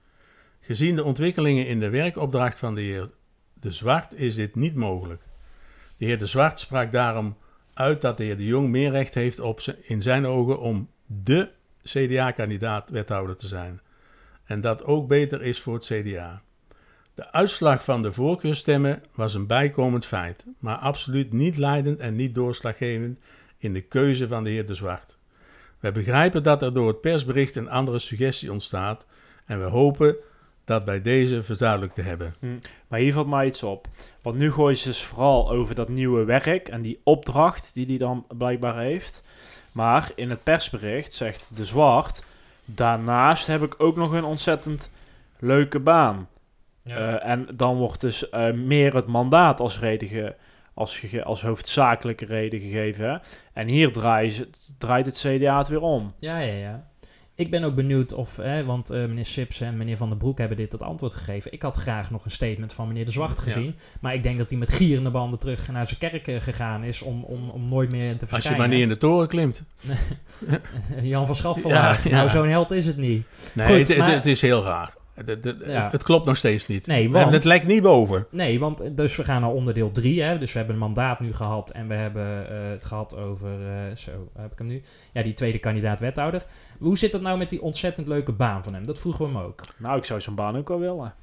[0.59, 3.09] Gezien de ontwikkelingen in de werkopdracht van de heer
[3.63, 5.21] De Zwart is dit niet mogelijk.
[5.97, 7.37] De heer De Zwart sprak daarom
[7.73, 11.49] uit dat de heer De Jong meer recht heeft op in zijn ogen om de
[11.83, 13.81] CDA-kandidaat-wethouder te zijn.
[14.45, 16.41] En dat ook beter is voor het CDA.
[17.13, 22.35] De uitslag van de voorkeurstemmen was een bijkomend feit, maar absoluut niet leidend en niet
[22.35, 23.19] doorslaggevend
[23.57, 25.17] in de keuze van de heer De Zwart.
[25.79, 29.05] Wij begrijpen dat er door het persbericht een andere suggestie ontstaat
[29.45, 30.15] en we hopen
[30.65, 32.35] dat bij deze verduidelijkt te hebben.
[32.87, 33.87] Maar hier valt mij iets op.
[34.21, 37.97] Want nu gooien ze dus vooral over dat nieuwe werk en die opdracht die hij
[37.97, 39.23] dan blijkbaar heeft.
[39.71, 42.23] Maar in het persbericht zegt De Zwart...
[42.65, 44.89] Daarnaast heb ik ook nog een ontzettend
[45.39, 46.27] leuke baan.
[46.83, 47.19] Ja.
[47.19, 50.35] Eh, en dan wordt dus eh, meer het mandaat als, reden ge-
[50.73, 53.09] als, als hoofdzakelijke reden gegeven.
[53.09, 53.17] Hè?
[53.53, 56.13] En hier draait, het- draait het CDA het weer om.
[56.19, 56.87] ja, ja, ja.
[57.35, 60.37] Ik ben ook benieuwd of, hè, want eh, meneer Sips en meneer Van der Broek
[60.37, 61.51] hebben dit het antwoord gegeven.
[61.53, 63.43] Ik had graag nog een statement van meneer De Zwart Ja.
[63.43, 63.75] gezien.
[64.01, 67.01] Maar ik denk dat hij met gierende banden terug naar zijn kerk eh, gegaan is
[67.01, 68.59] om, om, om nooit meer te Als je verschijnen.
[68.59, 69.63] maar niet in de toren klimt.
[71.01, 71.93] Jan van Schaffelaar.
[72.03, 72.15] Ja, ja.
[72.15, 73.51] Nou, zo'n held is het niet.
[73.55, 74.93] Nee, Goed, het, het- maar- het is heel raar.
[75.13, 75.89] Het, het- het- Ja.
[75.91, 76.85] het klopt nog steeds niet.
[76.87, 78.25] Nee, We hebben want- het lijkt niet boven.
[78.31, 80.21] Nee, want eh, dus we gaan naar onderdeel 3.
[80.21, 80.37] Hè?
[80.37, 83.95] Dus we hebben een mandaat nu gehad en we hebben eh, het gehad over, eh,
[83.95, 84.81] zo, heb ik hem nu?
[85.13, 86.45] Ja, die tweede kandidaat wethouder.
[86.79, 88.85] Hoe zit het nou met die ontzettend leuke baan van hem?
[88.85, 89.61] Dat vroegen we hem ook.
[89.77, 91.13] Nou, ik zou zo'n baan ook wel willen.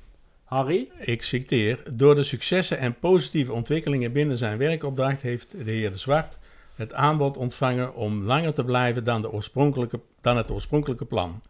[0.44, 0.88] Harry?
[0.98, 1.78] Ik citeer.
[1.92, 6.38] Door de successen en positieve ontwikkelingen binnen zijn werkopdracht heeft de heer De Zwart
[6.74, 11.40] het aanbod ontvangen om langer te blijven dan, de oorspronkelijke, dan het oorspronkelijke plan.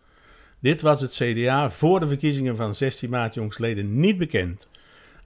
[0.61, 4.69] Dit was het CDA voor de verkiezingen van 16 maart jongsleden niet bekend.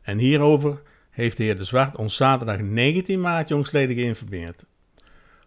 [0.03, 4.65] En hierover heeft de heer De Zwart ons zaterdag 19 maart jongsleden geïnformeerd.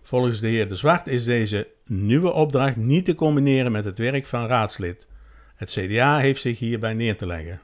[0.03, 4.25] Volgens de heer De Zwart is deze nieuwe opdracht niet te combineren met het werk
[4.25, 5.07] van raadslid.
[5.55, 7.61] Het CDA heeft zich hierbij neer te leggen.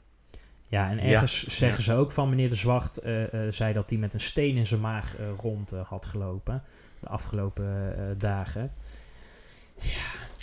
[0.67, 3.99] Ja, en ergens zeggen ze ook van meneer De Zwart, eh, eh, zei dat hij
[3.99, 6.63] met een steen in zijn maag eh, rond had gelopen.
[6.99, 8.71] De afgelopen dagen.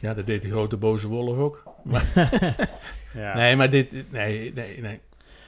[0.01, 1.63] Ja, dat deed die grote boze wolf ook.
[3.15, 3.35] Ja.
[3.35, 4.11] Nee, maar dit...
[4.13, 5.01] Nee, nee, nee.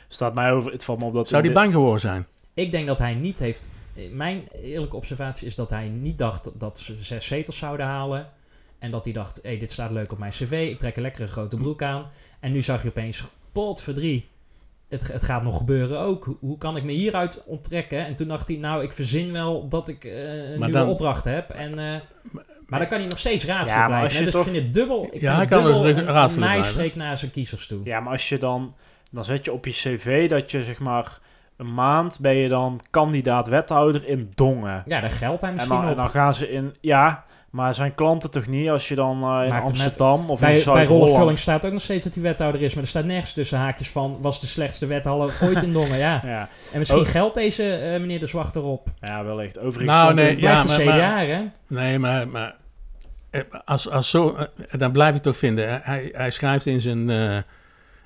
[0.09, 1.29] Staat mij over, het valt me op dat...
[1.29, 2.27] Zou die de- bang geworden zijn?
[2.55, 3.69] Ik denk dat hij niet heeft
[4.11, 8.29] mijn eerlijke observatie is dat hij niet dacht dat ze zes zetels zouden halen.
[8.79, 10.69] En dat hij dacht, hey, dit staat leuk op mijn cv.
[10.71, 12.11] Ik trek een lekkere grote broek aan.
[12.41, 14.29] En nu zag je opeens, pot voor drie.
[14.93, 16.25] Het, het gaat nog gebeuren ook.
[16.25, 18.07] Hoe, hoe kan ik me hieruit onttrekken?
[18.07, 20.89] En toen dacht hij, nou, ik verzin wel dat ik eh, een Maar nieuwe dan-
[20.89, 21.51] opdracht heb.
[21.51, 22.01] En, eh,
[22.67, 24.11] maar dan kan hij nog steeds raadsel Ja, blijven.
[24.11, 24.25] je hè.
[24.25, 25.05] Dus toch- ik vind het dubbel.
[25.05, 25.99] Ik Ja, vind hij het kan dubbel dus een,
[26.85, 27.81] een naar zijn kiezers toe.
[27.85, 28.75] Ja, maar als je dan...
[29.11, 31.19] Dan zet je op je cv dat je zeg maar...
[31.57, 34.83] Een maand ben je dan kandidaat wethouder in Dongen.
[34.87, 35.97] Ja, daar geldt hij En misschien dan, en op.
[35.97, 36.75] dan gaan ze in...
[36.81, 40.45] Ja, maar zijn klanten toch niet als je dan eh, in Maakt Amsterdam of in
[40.47, 40.89] Bij, bij Zuid-Holland...
[40.89, 42.75] rollenvulling staat ook nog steeds dat hij wethouder is.
[42.75, 44.19] Maar er staat nergens tussen haakjes van...
[44.21, 45.99] was de slechtste wethouder ooit in Dongen.
[45.99, 46.21] Ja.
[46.25, 47.09] Ja, En misschien Oh.
[47.09, 48.89] geldt deze eh, meneer de Zwacht erop.
[49.01, 49.59] ja, wellicht.
[49.59, 49.97] Overigens...
[49.97, 51.43] Nou, nee, het- Het blijft Ja, maar- CDA, maar- hè?
[51.69, 52.55] Nee, maar, maar
[53.31, 54.37] eh, als, als zo,
[54.71, 55.81] dan blijf ik toch vinden.
[55.83, 57.37] Hij, hij schrijft in zijn, eh,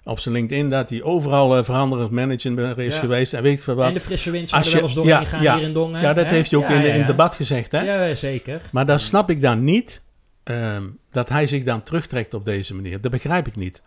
[0.06, 3.00] op zijn LinkedIn dat hij overal eh, veranderend manager is Ja.
[3.00, 3.34] geweest.
[3.34, 3.78] En weet wat.
[3.86, 5.56] En de frisse wind zouden je- wel eens doorheen ja, gaan ja.
[5.56, 6.00] hier in Dongen.
[6.00, 6.30] ja, dat hè?
[6.30, 7.72] heeft hij ook in, in het debat gezegd.
[7.72, 7.80] Hè?
[7.80, 8.60] Ja, zeker.
[8.72, 10.02] Maar dan snap ik dan niet
[10.44, 13.00] ehm, dat hij zich dan terugtrekt op deze manier.
[13.00, 13.82] Dat begrijp ik niet.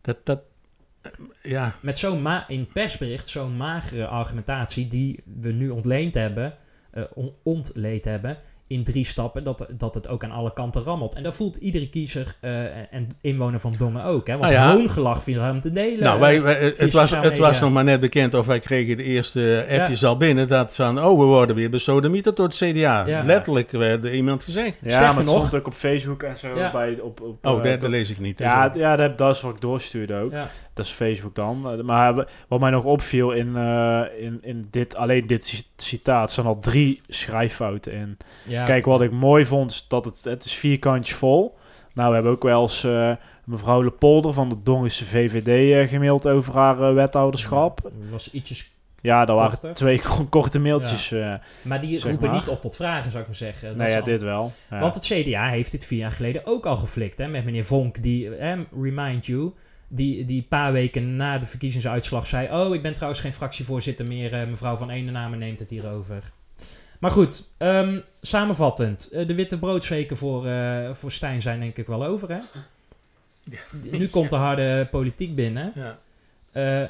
[0.00, 0.40] Dat, dat,
[1.02, 1.10] eh,
[1.42, 6.54] ja, Met zo'n ma in persbericht, zo'n magere argumentatie die we nu ontleend hebben,
[6.90, 8.36] eh, on- ontleed hebben,
[8.66, 11.14] in drie stappen, dat, dat het ook aan alle kanten rammelt.
[11.14, 14.26] En dat voelt iedere kiezer eh, en inwoner van Dongen ook.
[14.26, 14.36] Hè?
[14.36, 14.72] Want Nou ja.
[14.76, 16.00] hoongelach viel hem te delen.
[16.04, 19.02] nou, wij, wij- het, was, het was nog maar net bekend of wij kregen de
[19.02, 20.48] eerste appjes al binnen.
[20.48, 23.06] Dat van, oh, we worden weer besodemieterd door het CDA.
[23.06, 23.22] Ja.
[23.24, 24.76] Letterlijk werd er iemand gezegd.
[24.82, 26.58] Ja, Sterker maar het nog- stond ook op Facebook en zo.
[26.58, 26.72] Ja.
[26.72, 28.38] Bij, op, op, Oh, eh, dat, lees ik niet.
[28.38, 30.32] Ja, Dus, ja dat, dat is wat ik doorstuurde ook.
[30.32, 30.48] Ja.
[30.74, 31.70] Dat is Facebook dan.
[31.70, 36.30] Eh, Maar wat mij nog opviel in, eh, in, in dit, alleen dit ci- citaat,
[36.30, 38.16] staan al drie schrijffouten in.
[38.52, 38.64] Ja.
[38.64, 41.58] Kijk, wat ik mooi vond, is dat het, het is vierkantjes vol.
[41.94, 43.12] Nou, we hebben ook wel eens eh,
[43.44, 45.48] mevrouw Lepolder van de Dongense VVD
[45.84, 47.82] eh, gemaild over haar eh, wethouderschap.
[47.82, 48.70] Het was ietsjes...
[49.00, 51.12] Ja, dat waren twee ko- korte mailtjes.
[51.12, 51.34] eh
[51.64, 52.38] Maar die roepen maar.
[52.38, 53.68] niet op tot vragen, zou ik maar zeggen.
[53.68, 54.52] Dat nee, ja, al- dit wel.
[54.70, 54.80] Ja.
[54.80, 57.18] Want het CDA heeft dit vier jaar geleden ook al geflikt.
[57.18, 59.52] Hè, met meneer Vonk, die, eh, remind you,
[59.88, 62.48] die, die een paar weken na de verkiezingsuitslag zei...
[62.52, 64.32] Oh, ik ben trouwens geen fractievoorzitter meer.
[64.34, 66.32] eh, mevrouw Van Eenennamen neemt het hier over.
[67.02, 69.10] Maar goed, ehm, samenvattend.
[69.10, 72.38] eh, de witte broodsweken voor, eh, voor Stijn zijn denk ik wel over, hè?
[73.98, 75.72] Nu komt de harde politiek binnen.
[75.74, 75.98] ja.
[76.52, 76.80] Eh,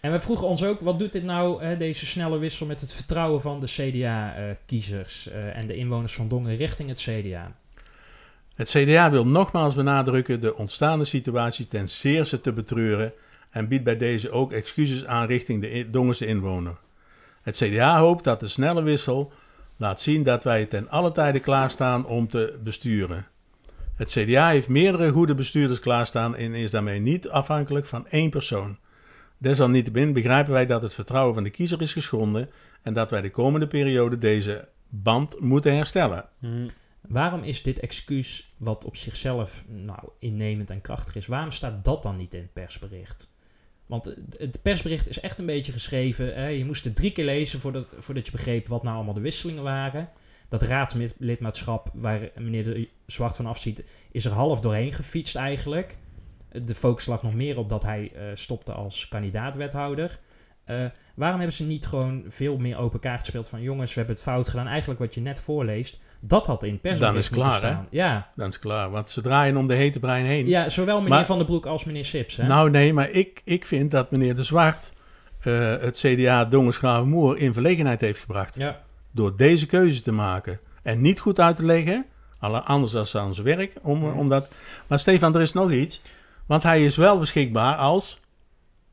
[0.00, 2.92] en we vroegen ons ook, wat doet dit nou, hè, deze snelle wissel met het
[2.92, 7.54] vertrouwen van de CDA-kiezers en de inwoners van Dongen richting het CDA?
[8.54, 13.12] Het CDA wil nogmaals benadrukken de ontstaande situatie ten zeerste te betreuren
[13.50, 16.76] en biedt bij deze ook excuses aan richting de Dongense inwoner.
[17.42, 19.32] Het CDA hoopt dat de snelle wissel
[19.80, 23.26] laat zien dat wij ten alle tijde klaarstaan om te besturen.
[23.96, 28.78] Het CDA heeft meerdere goede bestuurders klaarstaan en is daarmee niet afhankelijk van één persoon.
[29.38, 32.50] Desalniettemin begrijpen wij dat het vertrouwen van de kiezer is geschonden
[32.82, 36.24] en dat wij de komende periode deze band moeten herstellen.
[36.38, 36.68] Hm.
[37.00, 42.02] Waarom is dit excuus, wat op zichzelf nou, innemend en krachtig is, waarom staat dat
[42.02, 43.32] dan niet in het persbericht?
[43.90, 46.34] Want het- persbericht is echt een beetje geschreven.
[46.34, 46.46] Hè?
[46.46, 49.62] Je moest het drie keer lezen voordat, voordat je begreep wat nou allemaal de wisselingen
[49.62, 50.08] waren.
[50.48, 55.96] Dat raadslidmaatschap waar meneer de Zwart van afziet, is er half doorheen gefietst eigenlijk.
[56.64, 60.18] De focus lag nog meer op dat hij eh, stopte als kandidaat-wethouder.
[60.70, 64.14] Eh, waarom hebben ze niet gewoon veel meer open kaart gespeeld van jongens, we hebben
[64.14, 64.66] het fout gedaan.
[64.66, 67.68] Eigenlijk wat je net voorleest, dat had in persbericht Dan is moeten klaar, hè?
[67.68, 67.86] staan.
[67.90, 68.28] Ja.
[68.36, 70.46] Dan is het klaar, want ze draaien om de hete brein heen.
[70.46, 72.36] ja, zowel meneer Maar- Van der Broek als meneer Sips.
[72.36, 72.46] Hè?
[72.46, 74.92] Nou nee, maar ik, ik vind dat meneer De Zwart
[75.40, 78.54] eh, het CDA Dongersgravenmoer in verlegenheid heeft gebracht.
[78.56, 78.80] ja.
[79.12, 80.60] Door deze keuze te maken.
[80.82, 82.06] En niet goed uit te leggen,
[82.64, 83.72] anders dan aan zijn werk.
[83.82, 84.18] Om, Mhm.
[84.18, 84.48] omdat,
[84.86, 86.02] maar Stefan, er is nog iets.
[86.46, 88.20] Want hij is wel beschikbaar als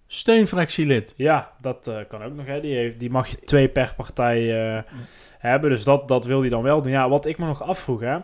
[0.08, 1.14] steunfractielid.
[1.16, 2.46] Ja, dat eh, kan ook nog.
[2.46, 2.60] Hè.
[2.60, 4.82] Die, heeft, die mag je twee per partij eh,
[5.38, 5.70] hebben.
[5.70, 6.92] Dus dat, dat wil hij dan wel doen.
[6.92, 8.18] Ja, wat ik me nog afvroeg, hè,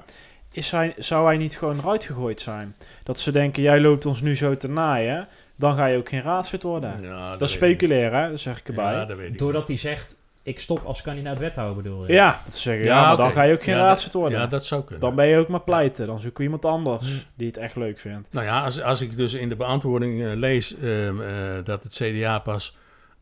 [0.51, 2.75] is hij, zou hij niet gewoon eruit gegooid zijn?
[3.03, 6.21] Dat ze denken, jij loopt ons nu zo te naaien, dan ga je ook geen
[6.21, 7.01] raadslid worden.
[7.01, 8.91] Ja, dat is speculeren, hè, dat zeg ik erbij.
[8.91, 9.38] Ja, Ja, dat weet ik.
[9.38, 12.33] Doordat hij zegt, ik stop als kandidaat wethouder bedoel je?
[12.45, 14.39] dat ze zeggen, ja, maar dan ga je ook geen Ja, raadslid dat- worden.
[14.39, 14.99] Ja, dat zou kunnen.
[14.99, 16.07] dan ben je ook maar pleiten.
[16.07, 17.27] Dan zoeken we iemand anders Hm.
[17.35, 18.27] die het echt leuk vindt.
[18.31, 21.93] Nou ja, als, als ik dus in de beantwoording eh, lees ehm, eh, dat het
[21.93, 22.77] CDA pas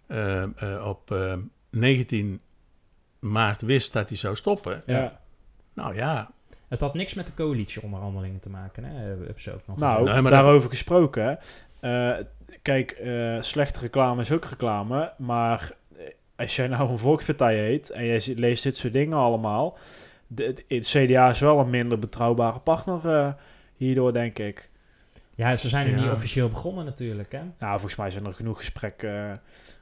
[0.08, 2.42] ehm, eh, op ehm, 19
[3.20, 4.84] maart wist dat hij zou stoppen.
[4.86, 4.98] Ja.
[4.98, 5.20] Ja.
[5.74, 6.32] Nou ja,
[6.68, 8.94] Het had niks met de coalitieonderhandelingen te maken, hè?
[9.00, 10.04] hebben ze ook nog Nou.
[10.10, 11.40] Nee, maar daarover gesproken.
[11.80, 12.12] Eh,
[12.62, 15.12] kijk, eh, slechte reclame is ook reclame.
[15.18, 15.72] Maar
[16.42, 19.78] als jij nou een volkspartij heet en jij leest dit soort dingen allemaal.
[20.28, 23.34] de- het, het CDA is wel een minder betrouwbare partner eh,
[23.76, 24.70] hierdoor, denk ik.
[25.36, 26.02] Ja, ze zijn er Ja.
[26.02, 27.40] niet officieel begonnen natuurlijk, hè?
[27.60, 29.38] Nou, volgens mij zijn er genoeg gesprekken eh,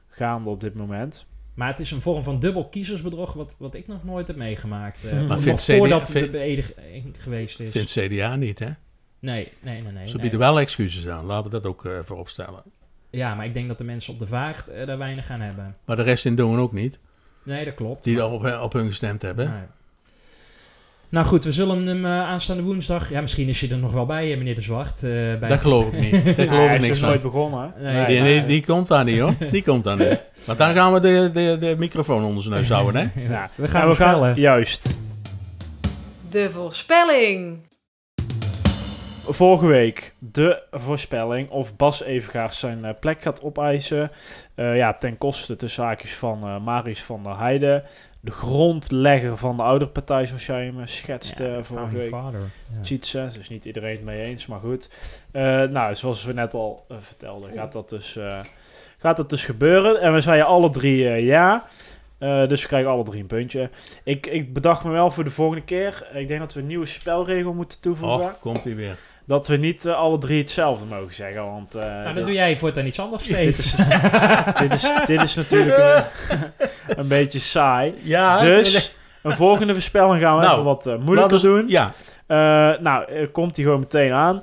[0.08, 1.26] gaande op dit moment.
[1.54, 5.04] Maar het is een vorm van dubbel kiezersbedrog wat, wat ik nog nooit heb meegemaakt.
[5.04, 7.70] eh, Maar nog voordat CDA de beëdiging geweest is.
[7.70, 8.66] Vindt CDA niet, hè?
[9.18, 9.92] Nee, nee, nee.
[9.92, 10.22] nee, Ze nee.
[10.22, 11.24] bieden wel excuses aan.
[11.24, 12.62] Laten we dat ook eh voorop stellen.
[13.10, 15.76] Ja, maar ik denk dat de mensen op de vaart eh, daar weinig aan hebben.
[15.84, 16.98] Maar de rest in Dongen ook niet.
[17.42, 18.04] Nee, dat klopt.
[18.04, 19.50] Die maar- daar op, op hun gestemd hebben.
[19.50, 19.60] Nee.
[21.08, 23.10] Nou goed, we zullen hem eh, aanstaande woensdag...
[23.10, 24.94] Ja, misschien is je er nog wel bij, eh, meneer De Zwart.
[24.94, 26.12] eh, bij Dat geloof ik niet.
[26.24, 27.72] Ja, geloof hij ik is niks dus nooit begonnen.
[27.78, 29.34] Nee, Die, maar- die, die komt daar niet hoor.
[29.50, 30.20] Die komt daar niet.
[30.46, 33.22] Maar dan gaan we de, de, de microfoon onder zijn neus houden, hè?
[33.28, 33.50] Ja.
[33.54, 34.36] We gaan En we voorspellen.
[34.40, 34.96] Juist.
[36.30, 37.58] De voorspelling.
[39.32, 44.10] Vorige week de voorspelling of Bas Evengaard zijn eh, plek gaat opeisen.
[44.54, 47.84] Eh, ja, ten koste de zaakjes van eh Marius van der Heijden.
[48.20, 52.08] De grondlegger van de ouderpartij, zoals jij hem schetste Ja, vorige week.
[52.08, 52.40] father.
[52.74, 52.80] Ja.
[52.80, 54.90] Tjitse, dus niet iedereen het mee eens, maar goed.
[55.70, 58.18] Nou, zoals we net al vertelden, gaat dat, dus,
[58.98, 60.00] gaat dat dus gebeuren.
[60.00, 61.64] En we zeiden alle drie ja.
[62.18, 63.70] Dus we krijgen alle drie een puntje.
[64.04, 66.08] Ik, ik bedacht me wel voor de volgende keer.
[66.14, 68.26] Ik denk dat we een nieuwe spelregel moeten toevoegen.
[68.26, 68.98] Och, komt hij weer.
[69.30, 71.44] Dat we niet eh, alle drie hetzelfde mogen zeggen.
[71.44, 73.76] Want eh, Nou, dan dit, doe jij voortaan iets anders, dit, is,
[74.60, 75.78] dit, is, dit is natuurlijk
[76.28, 76.52] een,
[77.00, 77.94] een beetje saai.
[78.02, 81.68] Ja, Dus een volgende voorspelling gaan we Nou, even wat eh, moeilijker doen.
[81.68, 81.92] Ja,
[82.26, 82.36] Eh,
[82.80, 84.42] nou, komt die gewoon meteen aan.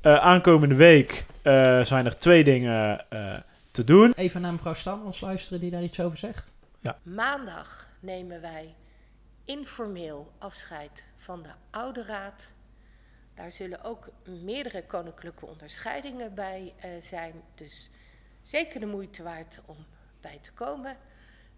[0.00, 3.34] Eh, aankomende week eh, zijn er twee dingen eh,
[3.70, 4.12] te doen.
[4.16, 6.54] Even naar mevrouw Stamels luisteren die daar iets over zegt.
[7.02, 8.74] Maandag nemen wij
[9.44, 12.54] informeel afscheid van de Oude Raad.
[13.34, 17.32] Daar zullen ook meerdere koninklijke onderscheidingen bij eh, zijn.
[17.54, 17.90] Dus
[18.42, 19.76] zeker de moeite waard om
[20.20, 20.96] bij te komen.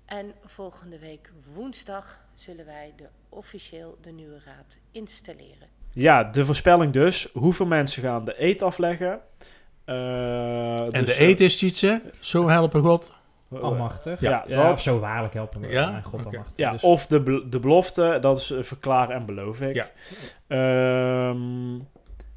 [0.04, 5.68] En volgende week woensdag zullen wij de, officieel de nieuwe raad installeren.
[5.92, 7.32] Ja, de voorspelling dus.
[7.32, 9.20] Hoeveel mensen gaan de eet afleggen?
[9.84, 13.12] Eh, en dus, de eh, eet is Tjitse, zo helpen God.
[13.60, 14.20] Almachtig.
[14.20, 15.68] Ja, of zo waarlijk helpen we.
[15.68, 15.90] Ja?
[15.90, 16.56] Mijn god almachtig.
[16.56, 19.74] Ja, Dus- of de, de belofte, dat is eh, verklaar en beloof ik.
[19.74, 19.86] Ja.
[20.46, 21.74] Ehm,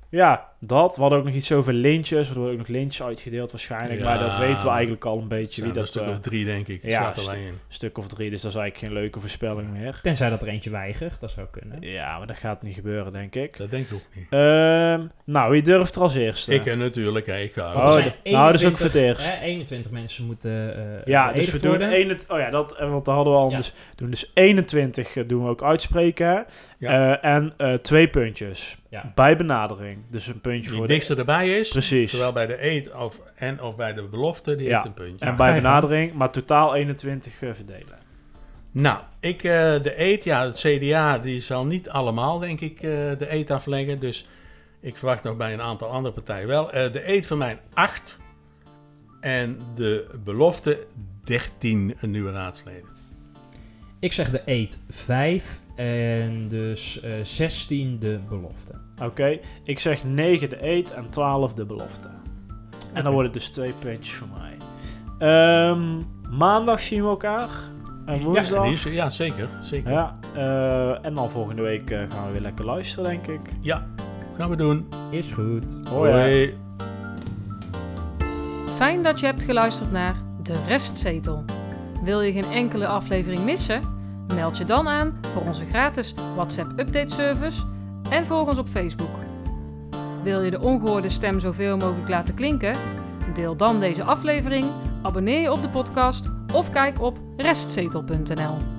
[0.09, 0.95] ja, dat.
[0.95, 2.29] We hadden ook nog iets over lintjes.
[2.29, 4.01] Er worden ook nog lintjes uitgedeeld waarschijnlijk.
[4.03, 5.61] maar dat weten we eigenlijk al een beetje.
[5.61, 6.81] Wie er dat een stuk eh, of drie, denk ik.
[6.83, 7.53] ja, Ja, stu- alleen in.
[7.67, 9.99] stuk of drie, dus dat is eigenlijk geen leuke voorspelling meer.
[10.01, 11.77] Tenzij dat er eentje weigert, dat zou kunnen.
[11.81, 13.57] Ja, maar dat gaat niet gebeuren, denk ik.
[13.57, 14.25] Dat denk ik ook niet.
[14.29, 16.53] Ehm, nou, wie durft er als eerste?
[16.53, 17.73] Ik natuurlijk, hè, ik ga.
[17.73, 19.39] Oh, er nou, dat is ook voor het 21 eerst.
[19.39, 21.89] hè, 21 mensen moeten eh ja, dus we doen worden.
[21.91, 23.49] 21 oh ja, dat, eh, want daar hadden we al.
[23.49, 23.57] Ja.
[23.57, 26.45] Dus, doen dus 21 eh, doen we ook uitspreken.
[26.79, 28.77] Eh, en eh, twee puntjes.
[28.89, 29.11] Ja.
[29.15, 29.97] Bij benadering.
[30.11, 32.11] Dus een puntje Die voor dikste erbij is, Precies.
[32.11, 34.73] zowel bij de eet of, en of bij de belofte, die Ja.
[34.73, 35.25] heeft een puntje.
[35.25, 37.97] En Ja, bij benadering, maar totaal 21 eh, verdelen.
[38.71, 42.81] Nou, ik, eh, de eet, ja, het CDA, die zal niet allemaal, denk ik, eh,
[43.17, 43.99] de eet afleggen.
[43.99, 44.27] Dus
[44.81, 46.71] ik verwacht nog bij een aantal andere partijen wel.
[46.71, 48.17] Eh, de eet van mij 8
[49.21, 50.85] en de belofte
[51.23, 52.97] 13 nieuwe raadsleden.
[53.99, 58.73] Ik zeg de eet 5 en dus eh 16 de belofte.
[59.03, 62.07] Oké, ik zeg 9 de eet en 12 de belofte.
[62.93, 64.57] En dan worden het dus twee puntjes voor mij.
[65.29, 65.99] Ehm,
[66.37, 67.49] maandag zien we elkaar.
[68.05, 68.65] En Ja, woensdag.
[68.71, 69.47] is- ja, zeker.
[69.61, 69.91] zeker.
[69.91, 73.39] Ja, eh, en dan volgende week eh, gaan we weer lekker luisteren, denk ik.
[74.37, 74.87] Gaan we doen.
[75.09, 75.79] Is goed.
[75.89, 76.11] Hoi.
[76.11, 76.57] Hoi.
[78.75, 81.43] Fijn dat je hebt geluisterd naar De Restzetel.
[82.01, 83.81] Wil je geen enkele aflevering missen?
[84.33, 87.61] Meld je dan aan voor onze gratis WhatsApp update service
[88.09, 89.15] en volg ons op Facebook.
[90.23, 92.75] Wil je de ongehoorde stem zoveel mogelijk laten klinken?
[93.33, 94.65] Deel dan deze aflevering,
[95.01, 98.78] abonneer je op de podcast of kijk op restzetel.nl.